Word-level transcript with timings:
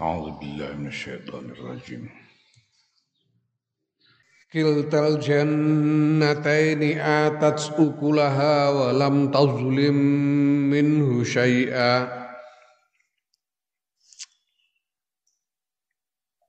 أعوذ 0.00 0.30
بالله 0.30 0.72
من 0.72 0.86
الشيطان 0.86 1.50
الرجيم. 1.50 2.10
كلتا 4.52 5.08
الجنتين 5.08 6.98
آتت 7.00 7.74
أكلها 7.78 8.68
ولم 8.68 9.30
تظلم 9.30 9.94
منه 10.70 11.24
شيئا. 11.24 12.28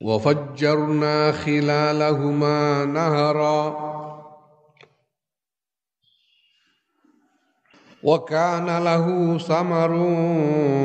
وفجرنا 0.02 1.32
خلالهما 1.32 2.86
نهرا. 2.86 3.99
وكان 8.04 8.84
له 8.84 9.38
ثمر 9.38 9.92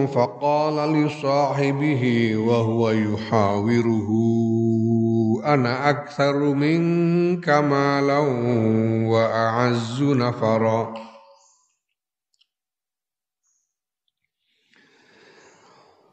فقال 0.06 0.92
لصاحبه 0.92 2.36
وهو 2.36 2.90
يحاوره 2.90 4.08
أنا 5.44 5.90
أكثر 5.90 6.38
منك 6.38 7.48
مالا 7.48 8.18
وأعز 9.08 10.02
نفرا. 10.02 10.94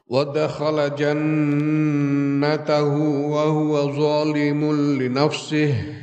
ودخل 0.08 0.96
جنته 0.96 2.84
وهو 3.28 3.92
ظالم 3.92 4.72
لنفسه. 5.02 6.01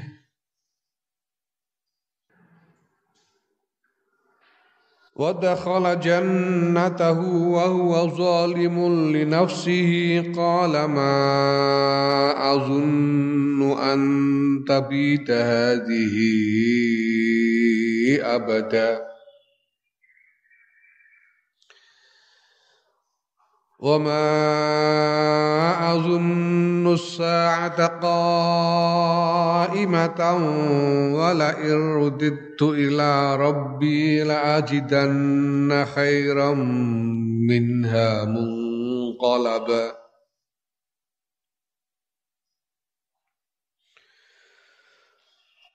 ودخل 5.18 6.00
جنته 6.00 7.20
وهو 7.26 8.09
ظالم 8.09 8.76
لنفسه. 9.16 10.22
قال 10.36 10.84
ما 10.84 11.14
أظن 12.54 13.78
أن 13.78 14.65
تبيت 14.68 15.30
هذه 15.30 16.16
أبدا. 18.23 19.09
وما 23.78 24.28
أظن 25.95 26.93
الساعة 26.93 27.87
قائمة 27.87 29.18
ولئن 31.15 31.95
رددت 31.95 32.48
إلى 32.62 33.37
ربي 33.37 34.23
لأجدن 34.23 35.84
خيرا 35.95 36.54
منها 37.48 38.24
منقلبا. 38.24 39.98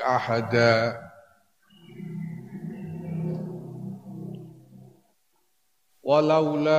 أحدا 0.00 0.98
ولولا 6.02 6.78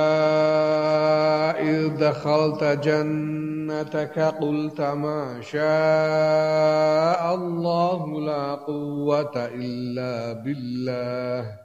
إذ 1.60 1.96
دخلت 1.96 2.64
جنتك 2.64 4.18
قلت 4.18 4.80
ما 4.80 5.40
شاء 5.40 7.34
الله 7.34 8.20
لا 8.20 8.54
قوة 8.54 9.32
إلا 9.36 10.32
بالله. 10.32 11.64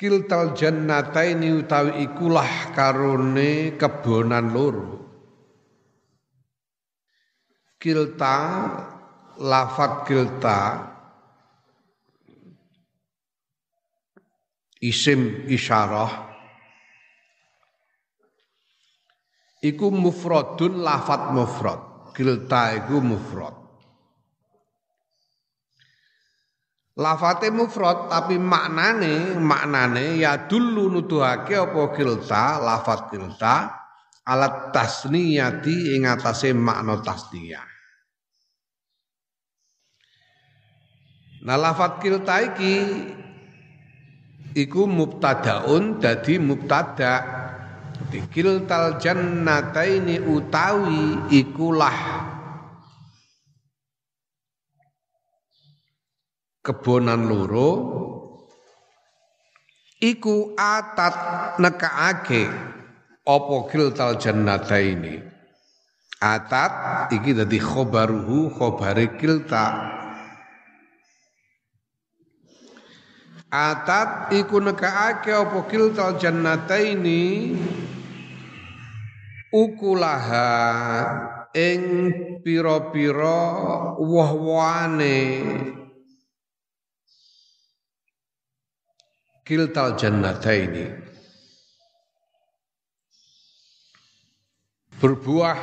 Kiltal 0.00 0.56
jannataini 0.56 1.60
utawi 1.60 2.08
ikulah 2.08 2.72
karone 2.72 3.76
kebonan 3.76 4.48
loro. 4.48 4.88
Kilta 7.76 8.36
lafat 9.36 10.08
kilta 10.08 10.58
isim 14.80 15.44
isyarah. 15.52 16.32
Iku 19.60 19.92
mufradun 19.92 20.80
lafat 20.80 21.36
mufrad. 21.36 21.80
Kilta 22.16 22.72
iku 22.80 23.04
mufrad 23.04 23.59
Lafate 27.00 27.48
mufrad 27.48 28.12
tapi 28.12 28.36
maknane 28.36 29.40
maknane 29.40 30.20
ya 30.20 30.36
dulu 30.44 30.92
nuduhake 30.92 31.56
apa 31.56 31.96
kilta 31.96 32.60
lafat 32.60 33.08
kilta 33.08 33.72
alat 34.28 34.68
tasniyati 34.68 35.96
ing 35.96 36.04
atase 36.04 36.52
makna 36.52 37.00
tasniyah. 37.00 37.64
Nah 41.40 41.56
lafat 41.56 42.04
kilta 42.04 42.36
iki 42.52 42.74
iku 44.52 44.84
mubtadaun 44.84 45.96
dadi 45.96 46.36
mubtada. 46.36 47.40
Kiltal 48.10 48.98
jannataini 48.98 50.18
utawi 50.24 51.30
ikulah 51.30 52.19
kebonan 56.70 57.26
loro 57.26 57.70
iku 59.98 60.54
atat 60.54 61.14
nekaake 61.58 62.46
apa 63.26 63.56
kiltal 63.66 64.14
jannata 64.22 64.78
ini. 64.78 65.18
Atat 66.22 67.10
iki 67.10 67.34
dadi 67.34 67.58
khobaruhu 67.58 68.54
khobare 68.54 69.18
kilta 69.18 69.98
atat 73.50 74.30
iku 74.30 74.62
nekaake 74.62 75.34
apa 75.34 75.58
kiltal 75.66 76.20
jannata 76.22 76.76
ini 76.78 77.56
ukulaha 79.50 80.54
ing 81.56 81.82
pira-pira 82.46 83.42
woh-wohane 83.98 85.18
kiltal 89.50 89.98
jannataini. 89.98 91.10
Berbuah 95.02 95.58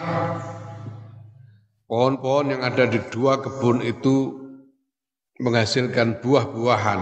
Pohon-pohon 1.88 2.52
yang 2.52 2.68
ada 2.68 2.84
di 2.84 3.00
dua 3.08 3.40
kebun 3.40 3.80
itu 3.80 4.36
menghasilkan 5.40 6.20
buah-buahan. 6.20 7.00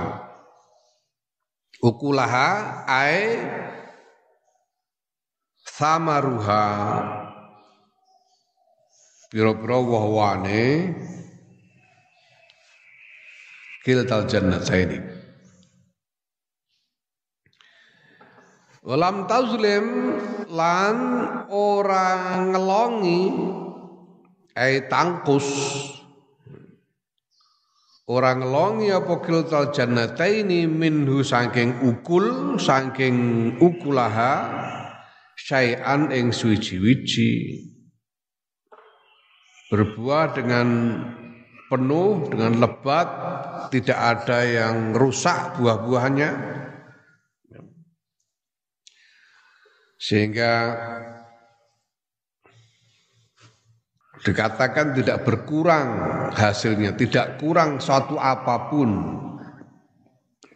Ukulaha 1.82 2.86
ai 2.86 3.34
samaruha 5.66 6.66
pira-pira 9.34 9.78
woh-wohane. 9.82 10.94
Kiltal 13.82 14.30
jannataini 14.30 15.15
Walam 18.86 19.26
tazlim 19.26 20.14
lan 20.54 20.98
orang 21.50 22.54
ngelongi 22.54 23.22
ai 24.54 24.86
tangkus. 24.86 25.50
Orang 28.06 28.46
ngelongi 28.46 28.94
apa 28.94 29.26
kiltal 29.26 29.74
jannataini 29.74 30.70
minhu 30.70 31.26
saking 31.26 31.82
ukul 31.82 32.62
saking 32.62 33.18
ukulaha 33.58 34.54
syai'an 35.34 36.14
ing 36.14 36.30
suwiji-wiji 36.30 37.66
berbuah 39.74 40.38
dengan 40.38 40.68
penuh 41.74 42.30
dengan 42.30 42.62
lebat 42.62 43.10
tidak 43.74 43.98
ada 43.98 44.46
yang 44.46 44.94
rusak 44.94 45.58
buah-buahannya 45.58 46.30
sehingga 50.06 50.78
dikatakan 54.22 54.94
tidak 54.94 55.26
berkurang 55.26 55.98
hasilnya 56.30 56.94
tidak 56.94 57.42
kurang 57.42 57.82
suatu 57.82 58.22
apa 58.22 58.70
pun 58.70 58.90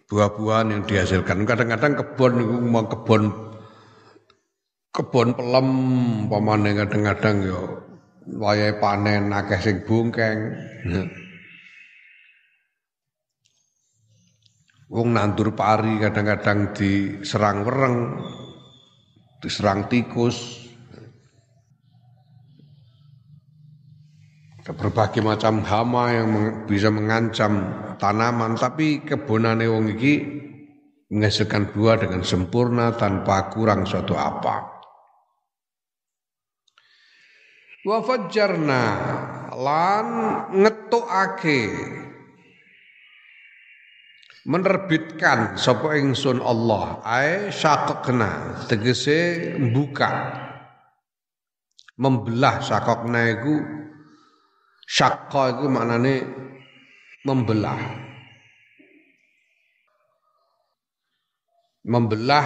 buah-buahan 0.10 0.74
yang 0.74 0.82
dihasilkan. 0.86 1.46
Kadang-kadang 1.46 1.98
kebun 2.02 2.34
mau 2.66 2.86
kebun 2.86 3.30
kebun 4.90 5.38
pelem 5.38 5.70
pamane 6.30 6.74
kadang-kadang 6.74 7.36
yo 7.46 7.62
wayahe 8.42 8.78
panen 8.82 9.30
akeh 9.30 9.62
sing 9.62 9.78
bungkeng. 9.86 10.54
Wong 14.90 15.14
nandur 15.14 15.54
pari 15.54 16.02
kadang-kadang 16.02 16.74
diserang 16.74 17.62
wereng, 17.62 18.18
diserang 19.40 19.88
tikus. 19.92 20.68
Berbagai 24.70 25.26
macam 25.26 25.66
hama 25.66 26.14
yang 26.14 26.30
bisa 26.70 26.94
mengancam 26.94 27.74
tanaman, 27.98 28.54
tapi 28.54 29.02
kebunane 29.02 29.66
wong 29.66 29.98
iki 29.98 30.14
menghasilkan 31.10 31.74
buah 31.74 31.98
dengan 31.98 32.22
sempurna 32.22 32.94
tanpa 32.94 33.50
kurang 33.50 33.90
suatu 33.90 34.14
apa. 34.14 34.80
wa 37.90 38.04
fajjarna 38.04 38.84
lan 39.56 40.08
ngetukake 40.52 41.64
menerbitkan 44.50 45.54
sapa 45.62 45.94
ingsun 46.02 46.42
Allah. 46.42 46.98
Ae 47.06 47.54
syaqaqna 47.54 48.66
tegese 48.66 49.54
buka 49.70 50.10
membelah 52.02 52.58
syaqaqna 52.58 53.20
iku 53.38 53.56
syaqqa 54.90 55.54
iku 55.54 55.66
maknane 55.70 56.16
membelah. 57.30 58.10
Membelah 61.86 62.46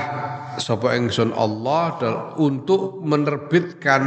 sapa 0.60 1.00
ingsun 1.00 1.32
Allah 1.32 2.00
untuk 2.36 3.00
menerbitkan 3.00 4.04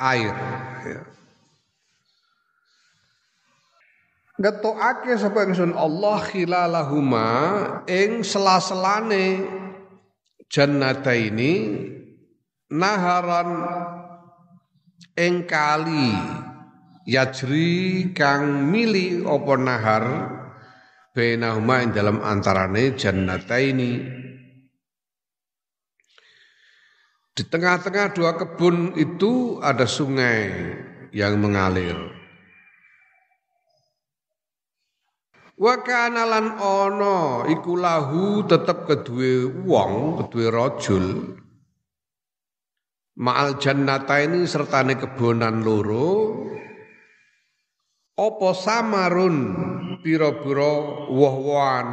air 0.00 0.36
ya. 0.86 1.02
Ngetokake 4.42 5.14
sapa 5.14 5.46
ingsun 5.46 5.70
Allah 5.78 6.18
khilalahuma 6.18 7.30
ing 7.86 8.26
sela-selane 8.26 9.46
jannata 10.50 11.14
ini 11.14 11.78
naharan 12.66 13.50
ing 15.14 15.46
kali 15.46 16.10
yajri 17.06 18.10
kang 18.10 18.66
mili 18.66 19.22
apa 19.22 19.54
nahar 19.62 20.04
bainahuma 21.14 21.86
ing 21.86 21.94
dalam 21.94 22.18
antarane 22.18 22.98
jannata 22.98 23.62
ini 23.62 24.22
Di 27.32 27.48
tengah-tengah 27.48 28.12
dua 28.12 28.36
kebun 28.36 28.92
itu 28.92 29.56
ada 29.64 29.88
sungai 29.88 30.52
yang 31.16 31.40
mengalir. 31.40 32.21
Wa 35.62 35.78
kana 35.78 36.26
lan 36.26 36.58
ana 36.58 37.46
iku 37.46 37.78
lahu 37.78 38.42
tetep 38.50 38.82
kedue 38.82 39.46
wong, 39.62 40.18
kedue 40.18 40.50
rajul. 40.50 41.38
Ma'al 43.22 43.62
jannata 43.62 44.18
ini 44.26 44.42
sertane 44.42 44.98
kebonan 44.98 45.62
loro. 45.62 46.34
Apa 48.18 48.58
samarun 48.58 49.36
pira-pira 50.02 51.06
woh-wohan? 51.14 51.88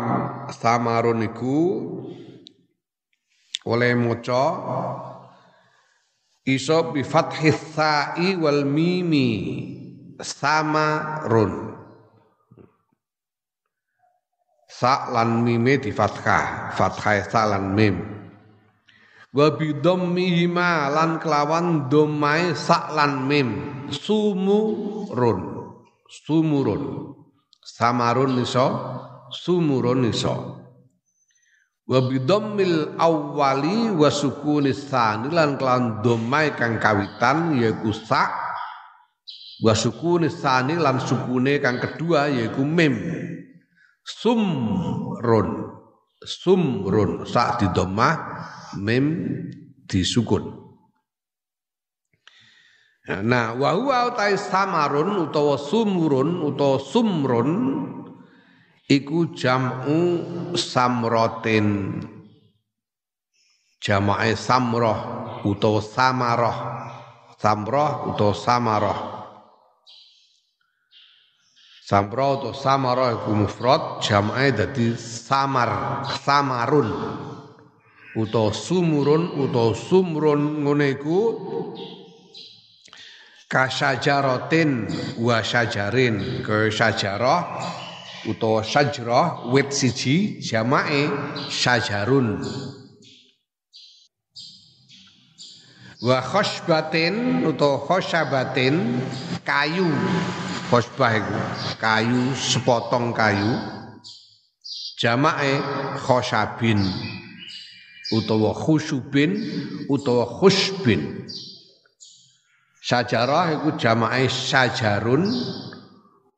Samarun 0.49 1.29
iku 1.29 1.61
oleh 3.69 3.93
maca 3.93 4.45
iso 6.41 6.89
bi 6.89 7.05
fathis 7.05 7.77
sa'i 7.77 8.33
wal 8.33 8.65
mimi. 8.65 9.29
Sama 10.19 11.21
run 11.29 11.69
sa 14.79 15.11
lan 15.11 15.43
mime 15.43 15.75
di 15.83 15.91
fathah. 15.91 16.71
Fathah 16.71 17.27
sa 17.27 17.51
lan 17.51 17.75
mim. 17.75 17.99
Wa 19.35 19.51
bi 19.59 19.75
lan 19.75 21.19
kelawan 21.19 21.91
dhammai 21.91 22.55
sa 22.55 22.87
lan 22.95 23.27
mim. 23.27 23.49
Sumurun. 23.91 25.39
Sumurun. 26.07 26.83
Samarun 27.59 28.39
iso 28.39 28.67
sumurun 29.29 30.07
iso. 30.07 30.57
Wa 31.89 32.05
bidammil 32.05 33.01
awwali 33.01 33.89
wa 33.97 34.13
sukunis 34.13 34.93
tsani 34.93 35.33
lan 35.33 35.57
kelan 35.57 36.05
domai 36.05 36.53
kang 36.53 36.77
kawitan 36.77 37.57
yaiku 37.57 37.89
sa 37.89 38.29
wa 39.65 39.73
sukunis 39.73 40.37
tsani 40.37 40.77
lan 40.77 41.01
sukune 41.01 41.57
kang 41.57 41.81
kedua 41.81 42.29
yaiku 42.29 42.61
mim 42.61 42.93
sumrun. 44.03 45.75
Sumrun. 46.19 47.23
Sa 47.27 47.55
di 47.59 47.67
domah 47.71 48.15
mim 48.77 49.25
disukun 49.89 50.59
nah 53.09 53.57
wa 53.57 53.73
huwa 53.73 54.13
utai 54.13 54.37
samarun 54.37 55.17
utawa 55.25 55.57
sumrun 55.57 56.45
utawa 56.45 56.77
sumrun 56.77 57.51
iku 58.85 59.33
jam'u 59.33 59.97
samrotin. 60.53 61.97
Jamae 63.79 64.35
samroh 64.35 64.99
utawa 65.47 65.79
samaroh 65.79 66.57
samroh 67.39 68.11
utawa 68.11 68.35
samaroh 68.35 68.99
samroh 71.89 72.37
utawa 72.37 72.53
samaroh 72.53 73.09
iku 73.17 73.31
mufrad 73.33 73.81
jamae 74.05 74.53
dadi 74.53 74.93
samar 74.93 76.05
samarun 76.21 76.89
utawa 78.13 78.53
sumurun 78.53 79.33
utawa 79.41 79.73
sumrun 79.73 80.61
ngene 80.61 80.93
iku 81.01 81.19
kasajaratin 83.49 84.85
wa 85.17 85.41
syajarin. 85.41 86.45
Ke 86.45 86.69
syajarah 86.69 87.41
utawa 88.29 88.61
syajrah 88.61 89.49
wit 89.49 89.73
siji 89.73 90.37
jamae 90.39 91.09
syajarun. 91.49 92.45
Wa 95.99 96.23
khosbatin 96.23 97.43
utawa 97.43 97.83
khosyabatin 97.83 99.03
kayu 99.43 99.89
khosbah 100.69 101.17
iku 101.17 101.37
kayu 101.81 102.31
sepotong 102.37 103.11
kayu 103.11 103.57
jamae 105.01 105.57
khosabin 105.97 106.79
utawa 108.13 108.53
khusubin 108.53 109.33
utawa 109.89 110.25
khusbin 110.39 111.25
Sajarah 112.79 113.53
iku 113.59 113.77
jamae 113.77 114.25
sajarun 114.25 115.29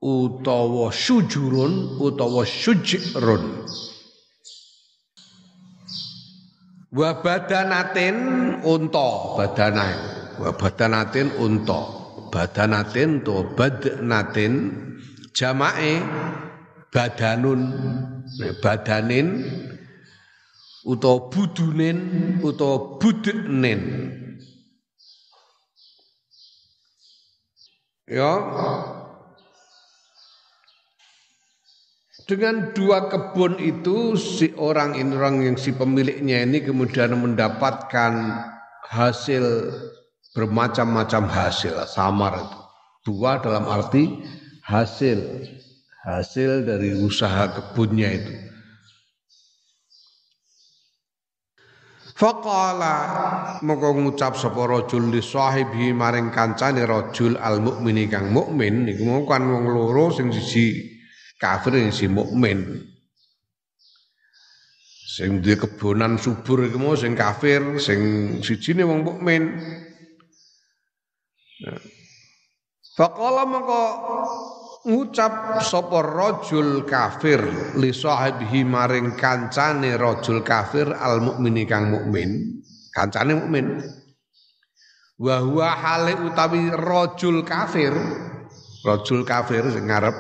utawa 0.04 0.92
sujurun 0.92 1.96
utawa 2.02 2.44
sujrun. 2.44 3.64
Wa 6.92 7.24
badanatin 7.24 8.18
unta 8.68 9.10
badanah. 9.40 9.92
Wa 10.44 10.52
badanatin 10.52 11.32
unta. 11.40 12.01
Badanatin 12.32 13.28
to 13.28 13.44
badnatin 13.60 14.54
jamae 15.36 16.00
badanun 16.88 17.62
badanin 18.64 19.28
utawa 20.88 21.28
budunin 21.30 21.98
utawa 22.40 22.98
budnen 22.98 23.82
ya. 28.08 28.34
Dengan 32.28 32.72
dua 32.72 33.12
kebun 33.12 33.60
itu 33.60 34.16
si 34.16 34.56
orang 34.56 34.96
orang 35.12 35.44
yang 35.44 35.58
si 35.60 35.76
pemiliknya 35.76 36.48
ini 36.48 36.64
kemudian 36.64 37.12
mendapatkan 37.12 38.14
hasil 38.88 39.44
bermacam-macam 40.32 41.28
hasil 41.28 41.76
samar 41.88 42.40
itu 42.40 42.60
dua 43.08 43.42
dalam 43.44 43.68
arti 43.68 44.24
hasil 44.64 45.20
hasil 46.08 46.64
dari 46.64 46.96
usaha 46.96 47.52
kebunnya 47.52 48.10
itu 48.16 48.34
Faqala 52.22 53.58
moko 53.66 53.98
ngucap 53.98 54.38
sapa 54.38 54.70
rajul 54.70 55.10
li 55.10 55.26
sahibi 55.26 55.90
maring 55.90 56.30
kancane 56.30 56.86
rajul 56.86 57.34
al 57.34 57.58
mukmini 57.58 58.06
kang 58.06 58.30
mukmin 58.30 58.86
niku 58.86 59.10
mau 59.10 59.26
kan 59.26 59.42
wong 59.42 59.66
loro 59.66 60.14
sing 60.14 60.30
siji 60.30 60.86
kafir 61.42 61.82
sing 61.82 61.90
siji 61.90 62.08
mukmin. 62.14 62.86
Sing 65.12 65.42
duwe 65.44 65.60
kebonan 65.60 66.16
subur 66.22 66.62
iku 66.64 66.78
mau 66.80 66.96
sing 66.96 67.18
kafir, 67.18 67.82
sing 67.84 68.00
sijine 68.46 68.88
wong 68.88 69.02
mukmin. 69.04 69.60
Faqala 72.98 73.44
moko 73.48 73.82
ngucap 74.86 75.62
sapa 75.64 76.00
rajul 76.02 76.84
kafir 76.90 77.40
li 77.78 77.94
sahibihi 77.94 78.66
maring 78.66 79.16
kancane 79.16 79.96
rajul 79.96 80.42
kafir 80.42 80.92
al 80.92 81.22
mukmini 81.22 81.64
kang 81.70 81.94
mukmin. 81.94 82.62
Kancane 82.92 83.38
mukmin. 83.38 83.80
Wa 85.22 85.38
huwa 85.40 85.70
hale 85.78 86.18
utawi 86.18 86.74
rajul 86.74 87.46
kafir 87.46 87.94
rajul 88.82 89.22
kafir 89.22 89.62
sing 89.70 89.86
ngarep 89.86 90.18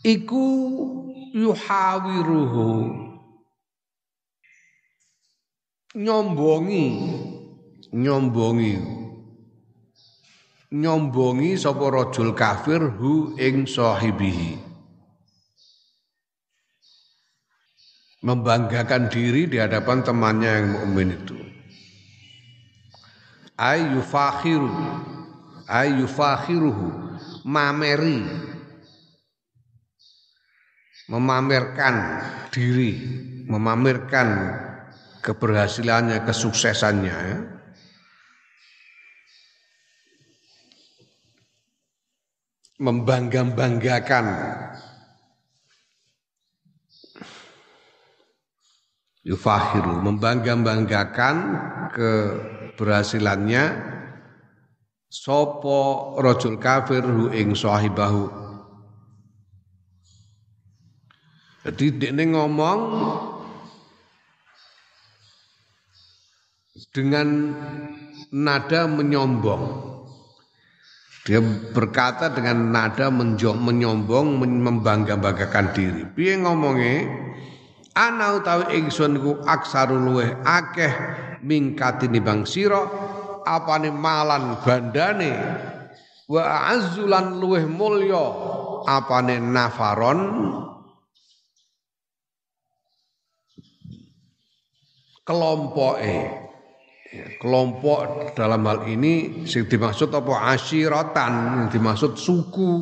iku 0.00 0.46
yuhawiruhu 1.36 2.68
nyombongi 5.98 6.86
nyombongi. 7.92 8.76
Nyombongi 10.68 11.56
sapa 11.56 11.88
rajul 11.88 12.36
kafir 12.36 12.80
hu 13.00 13.32
ing 13.40 13.64
sahibihi. 13.64 14.68
Membanggakan 18.18 19.08
diri 19.08 19.46
di 19.48 19.56
hadapan 19.56 20.02
temannya 20.04 20.50
yang 20.50 20.66
mukmin 20.74 21.14
itu. 21.14 21.38
Ayu 23.56 24.04
fakhiru 24.04 24.68
ayu 25.70 26.04
fakhiruhu 26.04 27.16
mameri. 27.48 28.26
Memamerkan 31.08 32.20
diri 32.52 32.92
memamerkan 33.48 34.28
keberhasilannya 35.24 36.20
kesuksesannya 36.28 37.16
ya 37.16 37.57
membangga-banggakan. 42.78 44.26
Yufahiru 49.26 50.00
membangga-banggakan 50.00 51.36
keberhasilannya. 51.92 53.94
Sopo 55.08 56.14
rojul 56.20 56.60
kafir 56.60 57.00
hu 57.00 57.32
ing 57.32 57.56
sahibahu. 57.56 58.28
Jadi 61.64 62.00
dia 62.00 62.12
ngomong 62.12 62.80
dengan 66.92 67.28
nada 68.32 68.88
menyombong 68.88 69.64
dia 71.28 71.44
berkata 71.76 72.32
dengan 72.32 72.72
nada 72.72 73.12
menyombong, 73.12 74.40
membangga-banggakan 74.40 75.76
diri. 75.76 76.08
Piye 76.08 76.40
ngomongnya? 76.40 77.04
Ana 77.92 78.40
utawi 78.40 78.80
ingsun 78.80 79.20
ku 79.20 79.36
aksaru 79.44 79.92
luweh 79.92 80.40
akeh 80.40 80.88
mingkati 81.44 82.08
bang 82.16 82.48
sira 82.48 82.80
apane 83.44 83.92
malan 83.92 84.56
bandane 84.64 85.36
wa 86.30 86.72
azzulan 86.72 87.36
luweh 87.36 87.66
mulya 87.66 88.24
apane 88.86 89.42
nafaron 89.42 90.20
kelompoke 95.26 96.16
Ya, 96.16 96.47
kelompok 97.40 98.32
dalam 98.36 98.68
hal 98.68 98.84
ini 98.84 99.44
sing 99.48 99.64
dimaksud 99.64 100.12
apa? 100.12 100.52
Asyiratan 100.52 101.32
yang 101.64 101.68
dimaksud 101.72 102.20
suku 102.20 102.72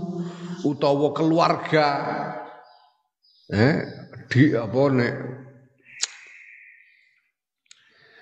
utawa 0.67 1.15
keluarga. 1.15 1.89
Eh 3.47 3.77
di 4.27 4.51
apa 4.51 4.81
nek? 4.91 5.15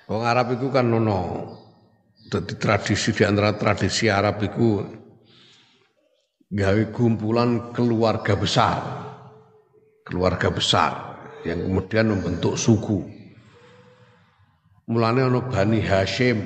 Wong 0.05 0.21
Arab 0.21 0.61
itu 0.61 0.69
kan 0.69 0.85
nono 0.93 1.21
dadi 2.29 2.61
tradisi 2.61 3.17
di 3.17 3.25
antara 3.25 3.57
tradisi 3.57 4.05
Arab 4.13 4.45
itu 4.45 4.85
gawe 6.53 6.85
kumpulan 6.93 7.73
keluarga 7.73 8.37
besar. 8.37 8.79
Keluarga 10.05 10.53
besar 10.53 10.93
yang 11.49 11.65
kemudian 11.65 12.13
membentuk 12.13 12.61
suku 12.61 13.24
Mulane 14.85 15.25
ana 15.25 15.41
Bani 15.41 15.81
Hashim, 15.81 16.45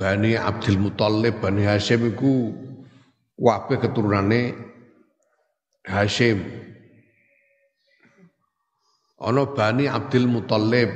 Bani 0.00 0.32
Abdul 0.32 0.80
Muthalib, 0.80 1.44
Bani 1.44 1.60
Hashim 1.60 2.08
iku 2.08 2.56
kabeh 3.36 3.76
keturunane 3.84 4.56
Hashim. 5.84 6.40
Ana 9.20 9.44
Bani 9.52 9.84
Abdul 9.92 10.24
Muthalib, 10.24 10.88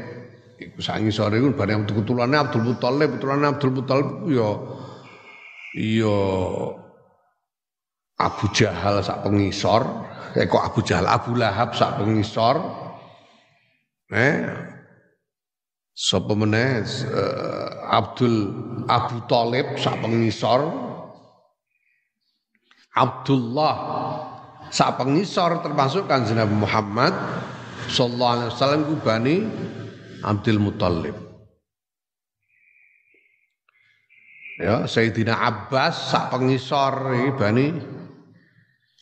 iku 0.57 0.81
sangisore 0.81 1.37
iku 1.37 1.53
Bani 1.53 1.77
Abdul 1.77 2.01
keturunane 2.01 2.37
Abdul 2.41 2.65
Muthalib, 2.65 3.21
keturunane 3.21 3.47
Abdul 3.53 3.73
Muthalib 3.77 4.09
ya 4.33 4.49
ya 5.77 6.17
Abu 8.25 8.45
Jahal 8.57 9.05
sak 9.05 9.21
pengisor, 9.21 9.85
eh 10.33 10.49
kok 10.49 10.65
Abu 10.65 10.81
Jahal 10.81 11.13
Abu 11.13 11.37
Lahab 11.37 11.77
sak 11.77 12.01
pengisor. 12.01 12.57
Eh, 14.09 14.74
Sapa 15.95 16.35
meneh 16.35 16.83
uh, 17.07 17.87
Abdul 17.87 18.51
Abu 18.91 19.23
Talib 19.31 19.79
sak 19.79 20.03
pengisor 20.03 20.67
Abdullah 22.99 23.75
sak 24.75 24.99
pengisor 24.99 25.63
termasuk 25.63 26.11
kanjeng 26.11 26.43
Nabi 26.43 26.59
Muhammad 26.59 27.15
sallallahu 27.87 28.33
alaihi 28.35 28.51
wasallam 28.51 28.81
ku 28.91 28.95
bani 28.99 29.37
Abdul 30.27 30.59
Muthalib. 30.59 31.15
Ya, 34.59 34.91
Sayyidina 34.91 35.39
Abbas 35.47 36.11
sak 36.11 36.35
pengisor 36.35 37.15
iki 37.23 37.31
bani 37.39 37.67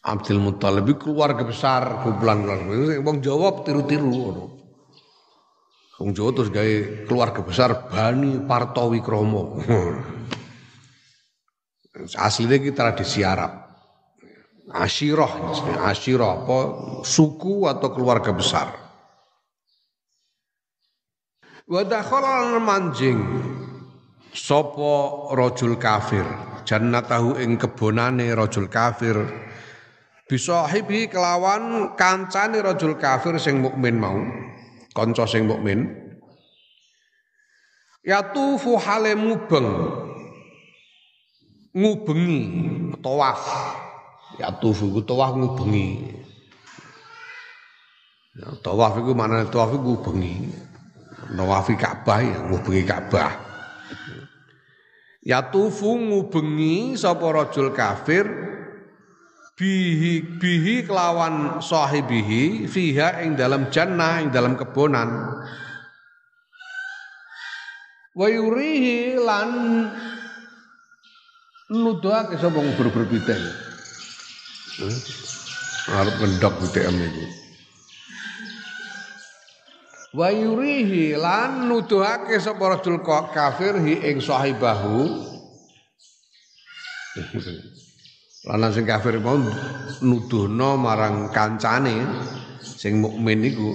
Abdul 0.04 0.44
Muthalib 0.44 0.92
keluarga 1.00 1.40
besar 1.40 2.04
kumpulan 2.04 2.44
keluarga. 2.44 3.00
Wong 3.00 3.24
Jawa 3.24 3.64
tiru-tiru 3.64 4.12
ngono. 4.12 4.51
Wong 6.02 6.18
Jawa 6.18 6.34
terus 6.34 6.50
gawe 6.50 7.06
keluarga 7.06 7.46
besar 7.46 7.86
Bani 7.86 8.42
Partowi 8.42 8.98
Kromo. 8.98 9.54
Aslinya 12.26 12.58
kita 12.58 12.90
tradisi 12.90 13.22
Arab. 13.22 13.70
Asyirah, 14.66 15.62
asyirah 15.86 16.30
apa 16.42 16.58
suku 17.06 17.70
atau 17.70 17.94
keluarga 17.94 18.34
besar. 18.34 18.74
Wa 21.70 21.86
dakhala 21.86 22.58
manjing 22.58 23.22
Sopo 24.32 25.28
rojul 25.36 25.76
kafir 25.76 26.24
jannatahu 26.64 27.36
ing 27.36 27.60
kebonane 27.60 28.32
rojul 28.32 28.72
kafir 28.72 29.28
bisahibi 30.24 31.12
kelawan 31.12 31.92
kancane 32.00 32.64
rojul 32.64 32.96
kafir 32.96 33.36
sing 33.36 33.60
mukmin 33.60 34.00
mau 34.00 34.16
kanca 34.92 35.24
sing 35.24 35.48
mukmin. 35.48 35.88
Yatufu 38.04 38.76
hale 38.76 39.16
mubeng. 39.16 39.68
Ngubengi 41.72 42.40
tawaf. 43.00 43.42
Yatufu 44.36 44.92
ku 44.92 45.00
tawaf 45.00 45.36
ngubengi. 45.36 46.20
Ya, 48.32 48.48
tawaf 48.60 48.96
iku 49.00 49.12
mana 49.16 49.48
tawaf 49.48 49.76
iku 49.76 49.96
ngubengi. 49.96 50.36
Nawafi 51.32 51.78
Ka'bah 51.78 52.20
ya 52.20 52.38
ngubengi 52.44 52.82
Ka'bah 52.82 53.30
Yatufu 55.22 55.94
ngubengi 55.94 56.98
sapa 56.98 57.30
rajul 57.30 57.70
kafir 57.70 58.26
bihi 59.62 60.42
bihi 60.42 60.82
kelawan 60.82 61.62
sahibihi 61.62 62.66
fiha 62.66 63.22
ing 63.22 63.38
dalam 63.38 63.70
jannah 63.70 64.18
ing 64.18 64.34
dalam 64.34 64.58
kebonan. 64.58 65.38
Wa 68.18 68.26
yurihi 68.26 69.22
lan 69.22 69.48
nuduhake 71.72 72.36
sapa 72.36 72.60
ngubur-ubur 72.60 73.08
pitik 73.08 73.40
hmm? 74.76 74.98
arep 75.96 76.14
ngendok 76.20 76.54
pitik 76.60 76.84
iku 76.84 77.24
wa 80.12 80.28
yurihi 80.28 81.16
lan 81.16 81.72
nuduhake 81.72 82.36
sapa 82.36 82.76
rajul 82.76 83.00
kafir 83.32 83.80
hi 83.80 84.04
ing 84.12 84.20
sahibahu 84.20 85.08
lan 88.42 88.70
sing 88.74 88.82
kafir 88.82 89.22
mau 89.22 89.38
nuduhno 90.02 90.74
marang 90.74 91.30
kancane 91.30 92.02
sing 92.58 92.98
mukmin 92.98 93.46
iku 93.46 93.70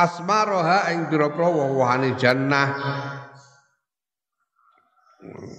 asmaroha 0.00 0.88
ing 0.96 1.12
pira-pira 1.12 1.48
woh-wohane 1.52 2.16
jannah 2.16 2.68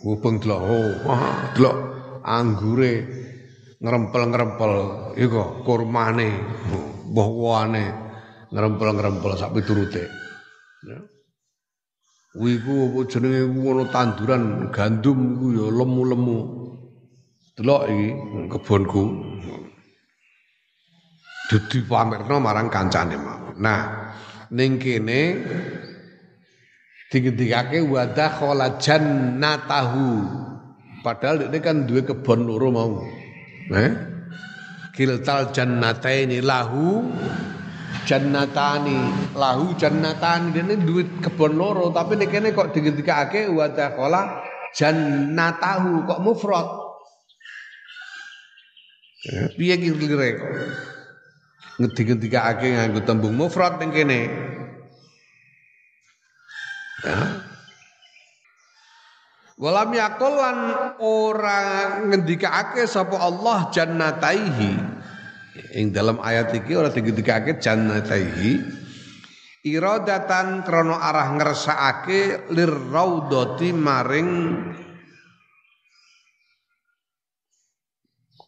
hubung 0.02 0.42
delok 0.42 0.62
oh 0.66 0.90
delok 1.54 1.78
anggure 2.25 2.94
ngrempel-ngrempel 3.84 4.74
iku 5.20 5.62
kurmane 5.62 6.30
woh-wohane 7.13 7.86
ngrempel-ngrempel 8.54 9.32
sak 9.34 9.52
piturute. 9.52 10.04
Ya. 10.86 10.98
Kuwi 12.34 12.62
ku 12.66 13.06
jenenge 13.06 13.46
ngono 13.46 13.90
tanduran 13.94 14.74
gandum 14.74 15.38
iku 15.38 15.48
ya 15.54 15.66
lemu-lemu. 15.70 16.62
Delok 17.54 17.82
iki 17.86 18.08
kebonku. 18.50 19.04
Dadi 21.54 21.80
pamerno 21.86 22.42
marang 22.42 22.66
kancane 22.66 23.14
mau. 23.14 23.54
Nah, 23.62 24.10
ning 24.50 24.82
kene 24.82 25.38
digendikake 27.14 27.86
wadah 27.86 28.32
khala 28.42 28.82
jannatahu. 28.82 30.26
Padahal 31.06 31.52
ini 31.52 31.60
kan 31.62 31.86
duwe 31.86 32.02
kebon 32.02 32.50
loro 32.50 32.68
mau. 32.74 32.92
Eh? 33.70 33.92
Kiltal 34.98 35.54
jannataini 35.54 36.42
lahu 36.42 37.06
jannatani 38.06 38.98
lahu 39.38 39.74
jannatani 39.78 40.54
dene 40.54 40.76
duit 40.82 41.08
kebon 41.22 41.54
loro 41.58 41.90
tapi 41.90 42.18
nek 42.18 42.30
kene 42.30 42.50
kok 42.54 42.74
digendikake 42.76 43.50
wa 43.50 43.70
taqala 43.74 44.44
jannatahu 44.76 46.06
kok 46.06 46.20
mufrad 46.22 46.83
piye 49.56 49.75
ki 49.80 49.89
lire 49.96 50.27
kok? 50.36 50.51
Ngedi-ngendikake 51.80 52.67
nganggo 52.76 53.02
tembung 53.02 53.34
mufrad 53.34 53.82
ning 53.82 53.89
kene. 53.89 54.30
Ya. 57.04 57.17
Walam 59.58 59.89
yakul 59.95 60.34
lan 60.34 60.60
ora 61.02 61.62
ngendikake 62.04 62.84
sapa 62.86 63.15
Allah 63.15 63.71
jannataihi. 63.71 64.74
Ing 65.78 65.93
dalam 65.93 66.21
ayat 66.21 66.54
iki 66.54 66.74
ora 66.78 66.89
digendikake 66.91 67.58
jannataihi. 67.58 68.84
Iradatan 69.63 70.67
krana 70.67 71.00
arah 71.00 71.39
ngersakake 71.39 72.52
raudati 72.91 73.71
maring 73.71 74.30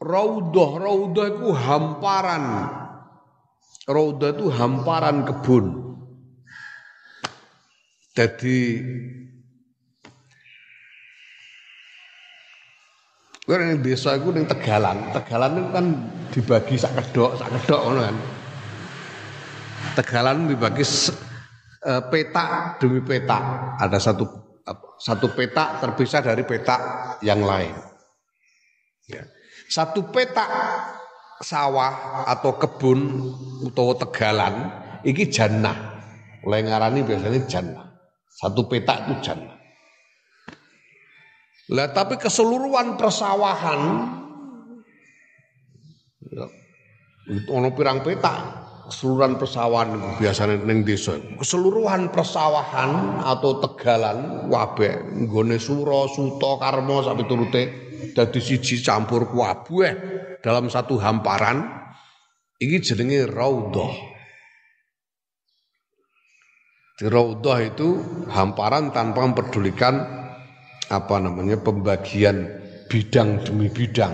raudah 0.05 0.71
raudah 0.77 1.25
iku 1.33 1.49
hamparan 1.57 2.45
raudah 3.89 4.29
itu 4.37 4.45
hamparan 4.53 5.25
kebun 5.25 5.65
jadi 8.13 8.59
Kowe 13.45 13.61
ning 13.61 13.85
desa 13.85 14.17
iku 14.17 14.33
ning 14.33 14.49
Tegalan. 14.49 15.13
Tegalan 15.13 15.53
itu 15.53 15.69
kan 15.69 15.85
dibagi 16.33 16.75
sak 16.81 16.97
kedok, 16.97 17.37
sak 17.37 17.53
kedok 17.53 17.77
ngono 17.85 18.01
kan. 18.01 18.17
Tegalan 20.01 20.49
dibagi 20.49 20.81
uh, 20.81 22.01
petak 22.09 22.81
demi 22.81 23.05
petak. 23.05 23.77
Ada 23.77 24.01
satu 24.01 24.25
satu 24.97 25.29
petak 25.37 25.77
terpisah 25.77 26.25
dari 26.25 26.41
petak 26.41 26.81
yang 27.21 27.45
lain. 27.45 27.77
Ya. 29.05 29.34
Satu 29.65 30.07
petak 30.13 30.49
sawah 31.41 32.25
atau 32.29 32.55
kebun 32.55 32.99
utawa 33.65 33.93
tegalan 33.97 34.55
iki 35.01 35.27
jannah. 35.29 35.97
Oleh 36.45 36.61
ngarani 36.65 37.01
biasanya 37.01 37.41
jannah. 37.49 37.85
Satu 38.29 38.69
petak 38.69 39.09
itu 39.09 39.31
jannah. 39.31 39.55
Lah 41.73 41.89
tapi 41.89 42.21
keseluruhan 42.21 42.93
persawahan 42.93 43.81
ya, 46.29 46.45
ono 47.49 47.73
pirang 47.73 48.05
petak 48.05 48.37
keseluruhan 48.85 49.41
persawahan 49.41 49.89
biasanya 50.21 50.61
neng 50.61 50.85
desa 50.85 51.17
keseluruhan 51.41 52.13
persawahan 52.13 53.17
atau 53.25 53.57
tegalan 53.65 54.45
wabe 54.45 54.93
nggone 55.25 55.57
suro 55.57 56.05
suto 56.05 56.61
karmo 56.61 57.01
sampai 57.01 57.25
turute 57.25 57.63
dadi 58.13 58.37
siji 58.43 58.83
campur 58.83 59.25
kabeh 59.31 59.93
dalam 60.43 60.69
satu 60.69 60.99
hamparan 61.01 61.65
ini 62.61 62.77
jenenge 62.77 63.25
raudhah. 63.25 63.95
Di 66.95 67.05
raudhah 67.11 67.59
itu 67.65 67.89
hamparan 68.29 68.93
tanpa 68.95 69.25
memperdulikan 69.27 69.99
apa 70.87 71.15
namanya 71.19 71.59
pembagian 71.59 72.47
bidang 72.87 73.43
demi 73.43 73.67
bidang. 73.67 74.13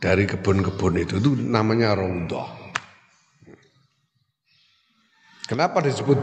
Dari 0.00 0.24
kebun-kebun 0.24 1.00
itu 1.00 1.20
itu 1.20 1.32
namanya 1.36 1.96
raudhah. 1.98 2.60
Kenapa 5.50 5.82
disebut 5.82 6.14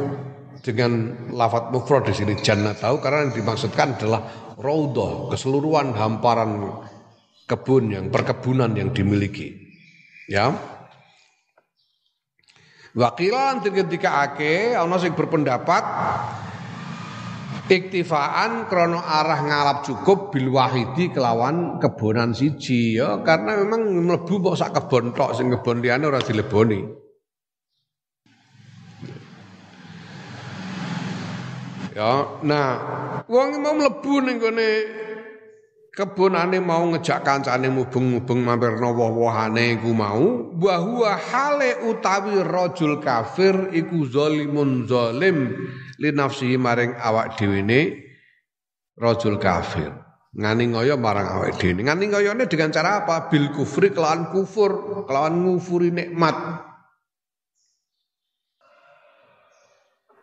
dengan 0.68 1.16
lafat 1.32 1.72
mufrad 1.72 2.04
di 2.04 2.12
sini 2.12 2.36
jannah 2.44 2.76
tahu 2.76 3.00
karena 3.00 3.32
yang 3.32 3.34
dimaksudkan 3.40 3.96
adalah 3.96 4.52
raudhah, 4.60 5.32
keseluruhan 5.32 5.96
hamparan 5.96 6.60
kebun 7.48 7.96
yang 7.96 8.06
perkebunan 8.12 8.76
yang 8.76 8.92
dimiliki. 8.92 9.56
Ya. 10.28 10.52
Wakilan 12.92 13.64
ketika 13.64 14.28
ake 14.28 14.76
ana 14.76 15.00
sing 15.00 15.16
berpendapat 15.16 15.84
iktifaan 17.68 18.68
krono 18.72 19.00
arah 19.00 19.44
ngalap 19.44 19.78
cukup 19.88 20.32
bil 20.34 20.52
wahidi 20.56 21.12
kelawan 21.12 21.78
kebonan 21.84 22.32
siji 22.32 22.98
ya 22.98 23.22
karena 23.22 23.60
memang 23.60 24.08
mlebu 24.08 24.40
kok 24.40 24.58
sak 24.58 24.72
kebon 24.76 25.12
tok 25.12 25.36
sing 25.36 25.52
kebon 25.52 25.84
liyane 25.84 26.08
ora 26.08 26.24
dileboni 26.24 27.07
ya 31.98 32.38
nah 32.46 32.70
wong 33.26 33.58
mau 33.58 33.74
mlebu 33.74 34.14
ning 34.22 34.38
gone 34.38 34.70
kebonane 35.98 36.62
mau 36.62 36.86
ngejak 36.94 37.26
kancane 37.26 37.74
mubeng-mubeng 37.74 38.46
mampirna 38.46 38.94
woh-wohane 38.94 39.82
iku 39.82 39.98
mau. 39.98 40.54
Bahwa 40.54 41.18
hale 41.18 41.90
utawi 41.90 42.38
rajul 42.46 43.02
kafir 43.02 43.74
iku 43.74 44.06
zalimun 44.06 44.86
zalim 44.86 45.58
li 45.98 46.10
nafsihi 46.14 46.62
maring 46.62 46.94
awak 47.02 47.42
dhewe 47.42 47.66
ne 47.66 47.82
rajul 48.94 49.42
kafir. 49.42 49.90
Ngani 50.38 50.78
ngoyo 50.78 51.02
marang 51.02 51.34
awak 51.34 51.58
dhewe 51.58 51.82
ngani 51.82 52.14
ngoyone 52.14 52.46
dengan 52.46 52.70
cara 52.70 53.02
apa? 53.02 53.34
Bil 53.34 53.50
kufri 53.50 53.90
kelawan 53.90 54.30
kufur 54.30 55.02
kelawan 55.10 55.34
ngufuri 55.50 55.90
nikmat 55.90 56.67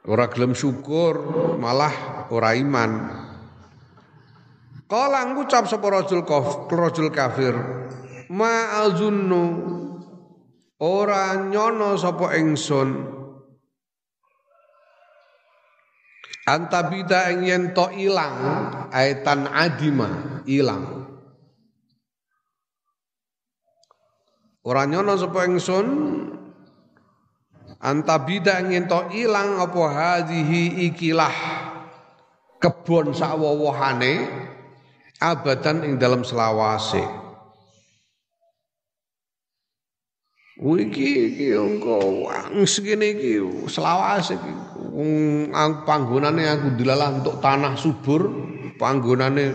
ora 0.05 0.29
gelem 0.29 0.53
syukur 0.53 1.15
malah 1.57 2.29
ora 2.29 2.53
iman. 2.57 2.93
Kala 4.85 5.33
ngucap 5.33 5.65
sapa 5.65 5.89
rajul 5.89 6.23
rajul 6.69 7.09
kafir, 7.09 7.57
ma 8.29 8.85
azunnu 8.85 9.45
ora 10.85 11.41
nyono 11.49 11.97
sapa 11.97 12.37
ingsun 12.37 12.91
antabida 16.45 17.33
ing 17.33 17.49
yen 17.49 17.65
to 17.73 17.89
ilang 17.97 18.37
aitan 18.93 19.49
adima 19.49 20.43
ilang 20.45 21.09
ora 24.69 24.85
nyono 24.85 25.17
sapa 25.17 25.49
ingsun 25.49 25.87
antabida 27.85 28.65
ing 28.65 28.73
yen 28.73 28.85
to 28.89 28.97
ilang 29.13 29.61
apa 29.61 29.83
hadhihi 29.93 30.89
ikilah 30.89 31.37
kebon 32.57 33.13
sawowohane 33.13 34.25
abadan 35.21 35.85
ing 35.85 36.01
dalam 36.01 36.25
selawase 36.25 37.05
Iki 40.55 41.35
iki 41.35 41.51
engko 41.51 42.31
segene 42.63 43.19
iki 43.19 43.43
selawase 43.67 44.39
iki. 44.39 44.53
Panggonane 45.83 46.47
aku 46.47 46.79
dilalah 46.79 47.11
untuk 47.11 47.43
tanah 47.43 47.75
subur, 47.75 48.31
panggonane 48.79 49.51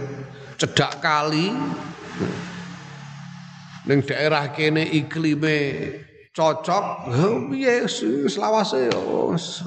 cedak 0.59 0.99
kali. 0.99 1.55
Ning 3.87 4.03
daerah 4.03 4.51
kene 4.51 4.83
iklime 4.91 5.57
cocok, 6.39 7.11
piye 7.51 7.83
selawase 8.31 8.87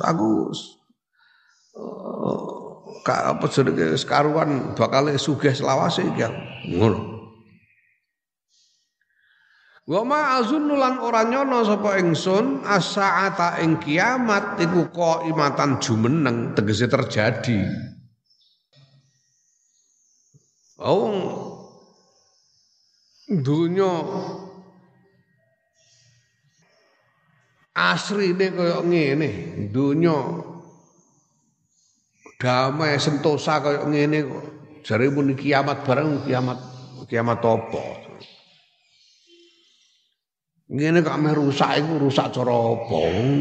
aku 0.01 0.49
Kak 3.03 3.35
apa 3.35 3.45
jenenge 3.51 3.99
sekaruan 3.99 4.79
bakal 4.79 5.11
sugih 5.19 5.51
selawase 5.51 6.07
iki 6.07 6.23
ngono. 6.71 7.13
Wa 9.83 10.07
ma 10.07 10.39
azunnu 10.39 10.79
lan 10.79 11.03
ora 11.03 11.27
nyono 11.27 11.67
sapa 11.67 11.99
ingsun 11.99 12.63
as-saata 12.63 13.59
ing 13.59 13.83
kiamat 13.83 14.63
iku 14.63 14.95
qaimatan 14.95 15.83
jumeneng 15.83 16.55
tegese 16.55 16.87
terjadi. 16.87 17.67
Oh 20.79 21.59
dunya 23.27 23.91
asrine 27.91 28.47
kaya 28.55 28.79
ngene, 28.87 29.31
dunya 29.75 30.15
damai 32.39 32.95
sentosa 33.03 33.59
kaya 33.59 33.83
ngene 33.91 34.19
kok. 34.23 34.45
Jare 34.83 35.07
muni 35.15 35.39
kiamat 35.39 35.87
bareng 35.87 36.27
kiamat 36.27 36.59
kiamat 37.07 37.39
apa? 37.43 37.85
Ngene 40.73 40.99
kok 41.03 41.19
meh 41.23 41.35
rusak 41.35 41.83
iku 41.83 42.03
rusak 42.03 42.31
cara 42.31 42.55
apa? 42.55 43.01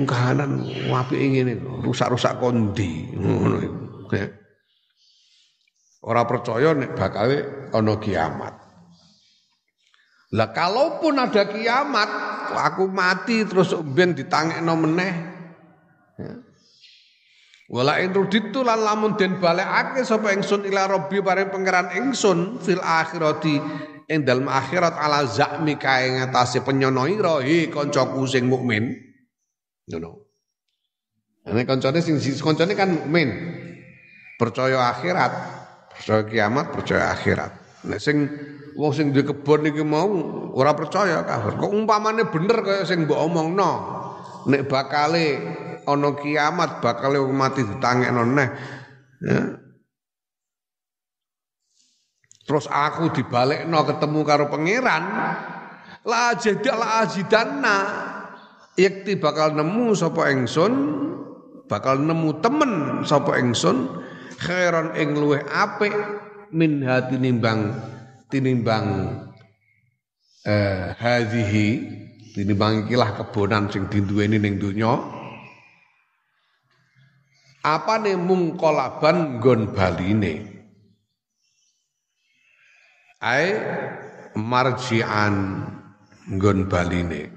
Kahanan 0.10 0.52
apike 0.90 1.26
ngene 1.34 1.54
rusak-rusak 1.86 2.38
kondi 2.42 3.10
ngono. 3.18 3.58
Ora 6.02 6.26
percaya 6.26 6.74
nek 6.74 6.98
bakal 6.98 7.30
ana 7.74 7.94
kiamat. 8.02 8.54
Lah 10.32 10.50
kalaupun 10.56 11.20
ada 11.20 11.44
kiamat, 11.44 12.10
aku 12.56 12.88
mati 12.92 13.44
terus 13.48 13.76
ben 13.96 14.16
ditangekno 14.16 14.74
meneh. 14.76 15.14
Ya. 16.20 16.34
Wala 17.72 18.04
in 18.04 18.12
ruditu 18.12 18.68
lan 18.68 18.84
lamun 18.84 19.16
den 19.16 19.40
balekake 19.40 20.04
sapa 20.04 20.36
ingsun 20.36 20.68
ila 20.68 20.92
rabbi 20.92 21.24
paring 21.24 21.48
pangeran 21.56 21.96
ingsun 21.96 22.60
fil 22.60 22.84
akhirati 22.84 23.56
ing 24.12 24.28
dalem 24.28 24.52
akhirat 24.52 25.00
ala 25.00 25.24
zakmi 25.24 25.80
kae 25.80 26.20
ngatasi 26.20 26.68
penyono 26.68 27.08
ira 27.08 27.40
he 27.40 27.72
kancaku 27.72 28.28
sing 28.28 28.52
mukmin 28.52 28.92
ngono 29.88 30.28
Nek 31.42 31.66
kancane 31.66 32.04
sing 32.04 32.20
kancane 32.20 32.76
kan 32.76 32.92
mukmin 32.92 33.32
percaya 34.36 34.92
akhirat 34.92 35.32
percaya 35.96 36.22
kiamat 36.28 36.76
percaya 36.76 37.16
akhirat 37.16 37.52
nek 37.88 38.04
sing 38.04 38.28
wong 38.76 38.92
sing 38.96 39.12
duwe 39.12 39.28
kebon 39.28 39.68
iki 39.68 39.84
mau 39.84 40.10
ora 40.56 40.76
percaya 40.76 41.24
kafir. 41.24 41.60
Kok 41.60 41.72
umpamane 41.72 42.28
bener 42.28 42.58
kaya 42.64 42.84
sing 42.88 43.06
mbok 43.06 43.20
omongno? 43.20 43.72
Nek 44.48 44.66
bakale 44.68 45.26
ana 45.86 46.10
kiamat 46.18 46.82
bakale 46.82 47.22
mati 47.30 47.62
ditangekno 47.66 48.24
neh. 48.28 48.50
Ya. 49.22 49.42
Terus 52.46 52.66
aku 52.68 53.14
dibalekno 53.16 53.80
ketemu 53.88 54.20
karo 54.28 54.46
pangeran. 54.52 55.04
La 56.04 56.34
jadi 56.34 56.74
la 56.74 57.06
ajidanna. 57.06 57.78
Yakti 58.80 59.20
bakal 59.20 59.54
nemu 59.54 59.94
sapa 59.94 60.32
ingsun, 60.32 60.74
bakal 61.68 62.02
nemu 62.02 62.40
temen 62.40 63.04
sapa 63.04 63.36
ingsun 63.38 64.02
khairan 64.42 64.96
ing 64.98 65.14
luweh 65.14 65.44
apik 65.48 65.94
min 66.50 66.82
hati 66.82 67.20
nimbang 67.20 67.78
tinimbang 68.32 68.88
eh 70.48 70.96
hadhihi 70.96 71.68
tinimbang 72.34 72.88
ikilah 72.88 73.20
kebonan 73.20 73.68
sing 73.68 73.92
dinduweni 73.92 74.40
ning 74.40 74.56
apa 77.62 78.02
nih 78.02 78.18
mung 78.18 78.58
kolaban 78.58 79.38
nggon 79.38 79.70
baline? 79.78 80.50
Ai 83.22 83.54
marjian 84.34 85.62
nggon 86.26 86.66
baline. 86.66 87.30